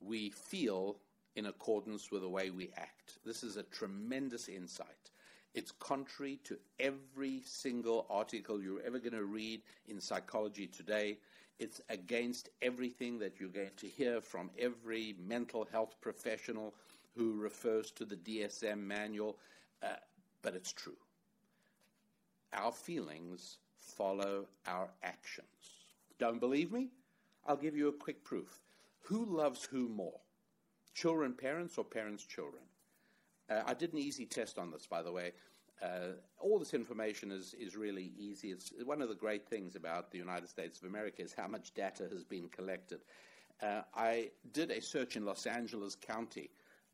[0.00, 0.96] we feel
[1.36, 3.18] in accordance with the way we act.
[3.26, 5.10] This is a tremendous insight.
[5.52, 11.18] It's contrary to every single article you're ever going to read in Psychology Today.
[11.58, 16.74] It's against everything that you're going to hear from every mental health professional
[17.18, 19.36] who refers to the DSM manual,
[19.82, 19.96] uh,
[20.40, 20.96] but it's true.
[22.54, 25.44] Our feelings follow our actions.
[26.18, 26.88] Don't believe me?
[27.48, 28.60] I'll give you a quick proof.
[29.04, 30.20] Who loves who more?
[30.94, 32.62] Children, parents, or parents, children?
[33.48, 35.32] Uh, I did an easy test on this, by the way.
[35.82, 38.50] Uh, all this information is, is really easy.
[38.50, 41.72] It's one of the great things about the United States of America is how much
[41.72, 43.00] data has been collected.
[43.62, 46.50] Uh, I did a search in Los Angeles County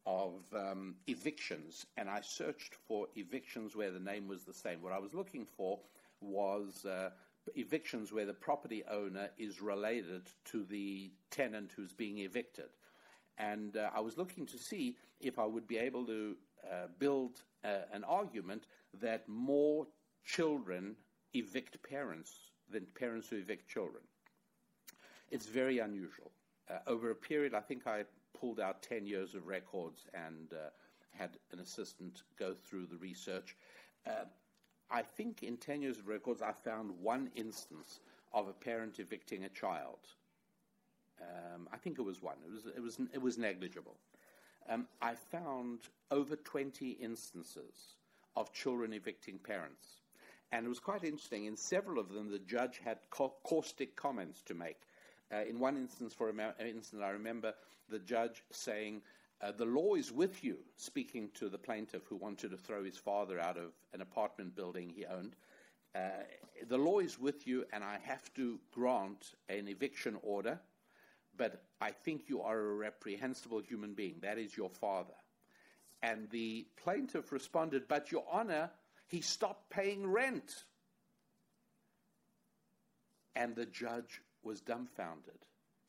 [0.07, 4.83] of um, evictions, and I searched for evictions where the name was the same.
[4.83, 5.81] What I was looking for
[6.21, 7.11] was uh,
[7.55, 12.71] evictions where the property owner is related to the tenant who's being evicted.
[13.39, 16.37] And uh, I was looking to see if I would be able to
[16.71, 18.67] uh, build uh, an argument
[19.01, 19.87] that more
[20.25, 20.97] children
[21.35, 24.03] evict parents than parents who evict children.
[25.31, 26.31] It's very unusual.
[26.71, 28.05] Uh, over a period, I think I
[28.39, 30.71] pulled out 10 years of records and uh,
[31.11, 33.57] had an assistant go through the research.
[34.91, 38.01] I think in 10 years of records, I found one instance
[38.33, 39.99] of a parent evicting a child.
[41.21, 42.37] Um, I think it was one.
[42.47, 43.97] It was, it was, it was negligible.
[44.69, 45.81] Um, I found
[46.11, 47.97] over 20 instances
[48.37, 50.01] of children evicting parents.
[50.53, 51.47] And it was quite interesting.
[51.47, 54.81] In several of them, the judge had caustic comments to make.
[55.33, 57.55] Uh, in one instance, for an instance, I remember
[57.89, 59.03] the judge saying,
[59.45, 62.97] uh, The law is with you, speaking to the plaintiff who wanted to throw his
[62.97, 65.37] father out of an apartment building he owned.
[65.95, 66.09] Uh,
[66.69, 70.59] the law is with you, and I have to grant an eviction order,
[71.37, 74.17] but I think you are a reprehensible human being.
[74.23, 75.15] That is your father.
[76.03, 78.71] And the plaintiff responded, But, Your Honor,
[79.07, 80.65] he stopped paying rent.
[83.37, 85.39] And the judge was dumbfounded.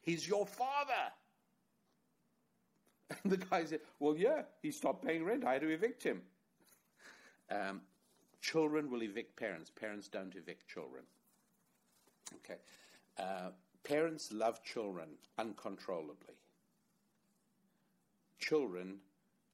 [0.02, 1.12] He's your father.
[3.10, 5.46] And the guy said, Well, yeah, he stopped paying rent.
[5.46, 6.22] I had to evict him.
[7.52, 7.82] Um,
[8.42, 11.04] children will evict parents, parents don't evict children.
[12.38, 12.60] Okay.
[13.18, 13.52] Uh,
[13.84, 16.36] parents love children uncontrollably.
[18.40, 18.98] Children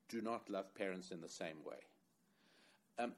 [0.09, 1.77] do not love parents in the same way.
[2.97, 3.13] Um,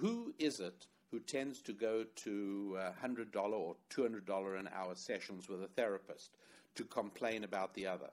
[0.00, 5.62] who is it who tends to go to $100 or $200 an hour sessions with
[5.62, 6.36] a therapist
[6.74, 8.10] to complain about the other.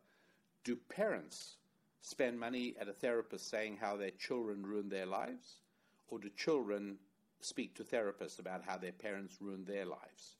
[0.65, 1.55] Do parents
[2.01, 5.61] spend money at a therapist saying how their children ruin their lives?
[6.09, 6.97] Or do children
[7.39, 10.35] speak to therapists about how their parents ruined their lives?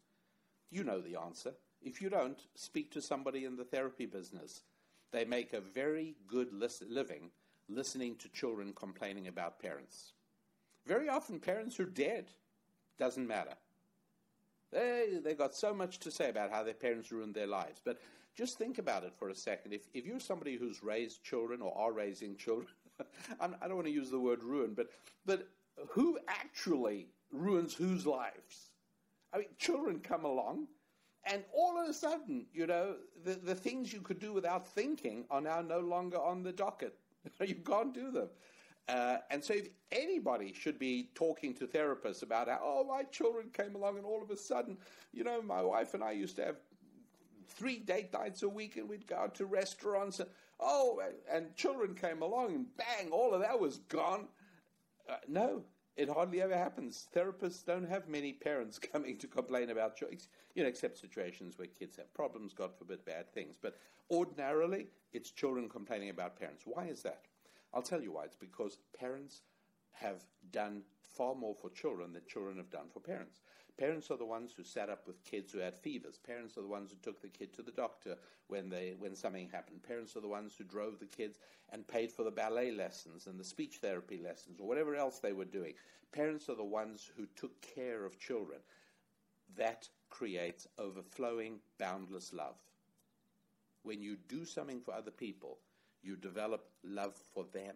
[0.71, 1.53] You know the answer.
[1.82, 4.63] If you don't, speak to somebody in the therapy business.
[5.11, 7.30] They make a very good living
[7.69, 10.13] listening to children complaining about parents.
[10.86, 12.26] Very often, parents are dead
[12.97, 13.53] doesn't matter.
[14.71, 17.82] They, they got so much to say about how their parents ruined their lives.
[17.84, 17.99] But
[18.36, 19.73] just think about it for a second.
[19.73, 22.67] If, if you're somebody who's raised children or are raising children,
[23.39, 24.89] I don't want to use the word ruin, but,
[25.25, 25.47] but
[25.89, 28.71] who actually ruins whose lives?
[29.33, 30.67] I mean, children come along,
[31.25, 35.25] and all of a sudden, you know, the, the things you could do without thinking
[35.29, 36.95] are now no longer on the docket.
[37.41, 38.29] you can't do them.
[38.88, 43.49] Uh, and so, if anybody should be talking to therapists about how, oh, my children
[43.51, 44.77] came along, and all of a sudden,
[45.11, 46.57] you know, my wife and I used to have
[47.47, 50.29] three date nights a week, and we'd go out to restaurants, and
[50.59, 54.27] oh, and children came along, and bang, all of that was gone.
[55.09, 55.63] Uh, no,
[55.95, 57.07] it hardly ever happens.
[57.15, 60.19] Therapists don't have many parents coming to complain about children,
[60.53, 63.55] you know, except situations where kids have problems, God forbid, bad things.
[63.61, 63.77] But
[64.11, 66.63] ordinarily, it's children complaining about parents.
[66.65, 67.21] Why is that?
[67.73, 68.25] I'll tell you why.
[68.25, 69.41] It's because parents
[69.91, 70.81] have done
[71.15, 73.41] far more for children than children have done for parents.
[73.78, 76.17] Parents are the ones who sat up with kids who had fevers.
[76.17, 78.15] Parents are the ones who took the kid to the doctor
[78.47, 79.84] when they when something happened.
[79.84, 81.39] Parents are the ones who drove the kids
[81.73, 85.34] and paid for the ballet lessons and the speech therapy lessons or whatever else they
[85.34, 85.73] were doing.
[86.13, 88.59] Parents are the ones who took care of children.
[89.57, 92.55] That creates overflowing, boundless love.
[93.84, 95.57] When you do something for other people,
[96.01, 97.76] you develop love for them.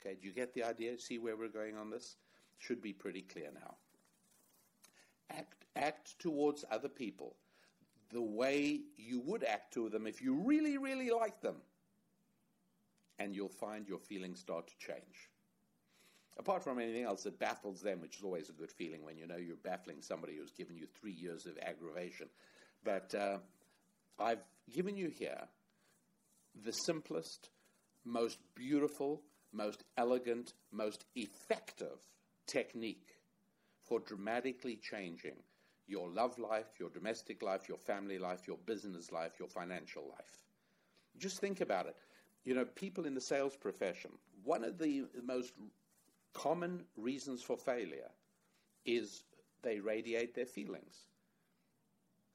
[0.00, 0.98] Okay, do you get the idea?
[0.98, 2.16] See where we're going on this?
[2.58, 3.76] Should be pretty clear now.
[5.30, 7.36] Act, act towards other people
[8.10, 11.56] the way you would act to them if you really, really like them.
[13.18, 15.28] And you'll find your feelings start to change.
[16.38, 19.26] Apart from anything else that baffles them, which is always a good feeling when you
[19.26, 22.28] know you're baffling somebody who's given you three years of aggravation.
[22.84, 23.38] But uh,
[24.20, 25.48] I've given you here
[26.64, 27.50] the simplest,
[28.04, 29.22] most beautiful,
[29.52, 31.98] most elegant, most effective
[32.46, 33.17] technique
[33.88, 35.36] for dramatically changing
[35.86, 40.44] your love life, your domestic life, your family life, your business life, your financial life.
[41.18, 41.96] Just think about it.
[42.44, 44.10] You know, people in the sales profession,
[44.44, 45.54] one of the most
[46.34, 48.10] common reasons for failure
[48.84, 49.24] is
[49.62, 51.06] they radiate their feelings.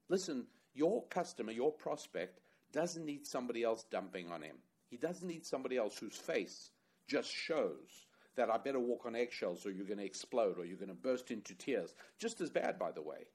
[0.10, 2.40] Listen, your customer, your prospect,
[2.72, 4.58] doesn't need somebody else dumping on him.
[4.90, 6.72] He doesn't need somebody else whose face
[7.08, 10.78] just shows that I better walk on eggshells or you're going to explode or you're
[10.78, 11.94] going to burst into tears.
[12.20, 13.26] Just as bad, by the way.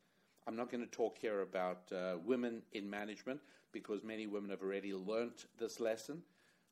[0.46, 3.40] I'm not going to talk here about uh, women in management
[3.72, 6.22] because many women have already learnt this lesson.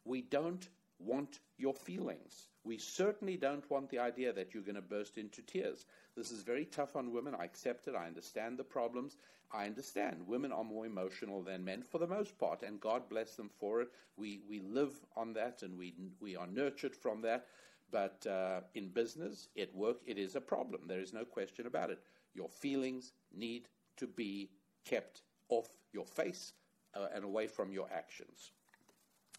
[0.05, 0.68] We don't
[0.99, 2.49] want your feelings.
[2.64, 5.85] We certainly don't want the idea that you're going to burst into tears.
[6.16, 7.35] This is very tough on women.
[7.39, 7.95] I accept it.
[7.95, 9.18] I understand the problems.
[9.53, 13.37] I understand women are more emotional than men for the most part, and God bless
[13.37, 13.89] them for it.
[14.16, 17.47] We, we live on that and we, we are nurtured from that.
[17.91, 20.82] But uh, in business, at work, it is a problem.
[20.87, 22.01] There is no question about it.
[22.34, 24.51] Your feelings need to be
[24.84, 26.53] kept off your face
[26.95, 28.53] uh, and away from your actions.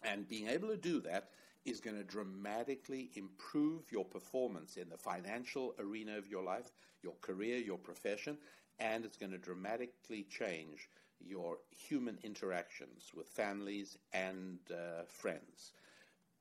[0.04, 1.30] And being able to do that
[1.66, 6.72] is going to dramatically improve your performance in the financial arena of your life,
[7.04, 8.38] your career, your profession,
[8.80, 10.90] and it's going to dramatically change
[11.20, 15.74] your human interactions with families and uh, friends.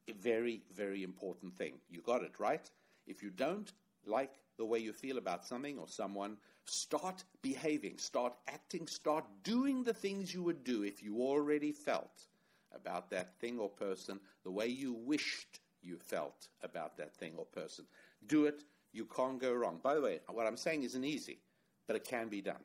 [0.09, 1.74] A very, very important thing.
[1.90, 2.70] You got it, right?
[3.07, 3.72] If you don't
[4.04, 9.82] like the way you feel about something or someone, start behaving, start acting, start doing
[9.82, 12.26] the things you would do if you already felt
[12.72, 17.44] about that thing or person the way you wished you felt about that thing or
[17.46, 17.84] person.
[18.26, 18.64] Do it.
[18.92, 19.80] You can't go wrong.
[19.82, 21.38] By the way, what I'm saying isn't easy,
[21.86, 22.64] but it can be done.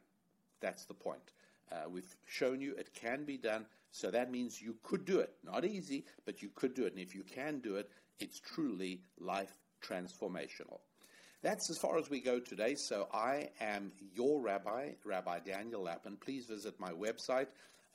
[0.59, 1.33] That's the point.
[1.71, 5.33] Uh, we've shown you it can be done, so that means you could do it.
[5.43, 6.93] Not easy, but you could do it.
[6.93, 10.79] And if you can do it, it's truly life transformational.
[11.41, 12.75] That's as far as we go today.
[12.75, 16.15] So I am your rabbi, Rabbi Daniel Lapin.
[16.17, 17.47] Please visit my website.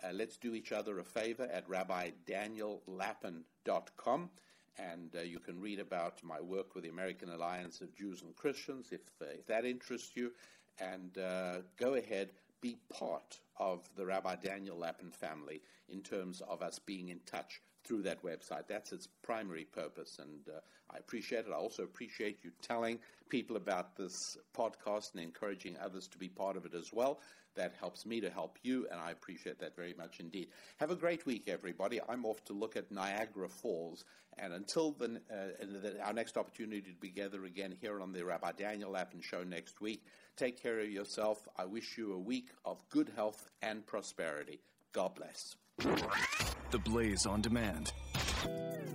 [0.03, 4.31] Uh, let's do each other a favor at rabbidaniellapin.com.
[4.79, 8.37] And uh, you can read about my work with the American Alliance of Jews and
[8.37, 10.33] Christians if, uh, if that interests you.
[10.79, 16.63] And uh, go ahead, be part of the Rabbi Daniel Lapin family in terms of
[16.63, 18.67] us being in touch through that website.
[18.69, 21.53] That's its primary purpose, and uh, I appreciate it.
[21.53, 26.57] I also appreciate you telling people about this podcast and encouraging others to be part
[26.57, 27.21] of it as well.
[27.55, 30.49] That helps me to help you, and I appreciate that very much indeed.
[30.77, 32.01] Have a great week, everybody.
[32.07, 34.05] I'm off to look at Niagara Falls,
[34.37, 38.53] and until the, uh, our next opportunity to be together again here on the Rabbi
[38.53, 40.05] Daniel Lapin Show next week,
[40.37, 41.49] take care of yourself.
[41.57, 44.61] I wish you a week of good health and prosperity.
[44.93, 45.57] God bless.
[45.79, 47.93] The Blaze on Demand.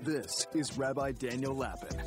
[0.03, 1.97] This is Rabbi Daniel Lapin.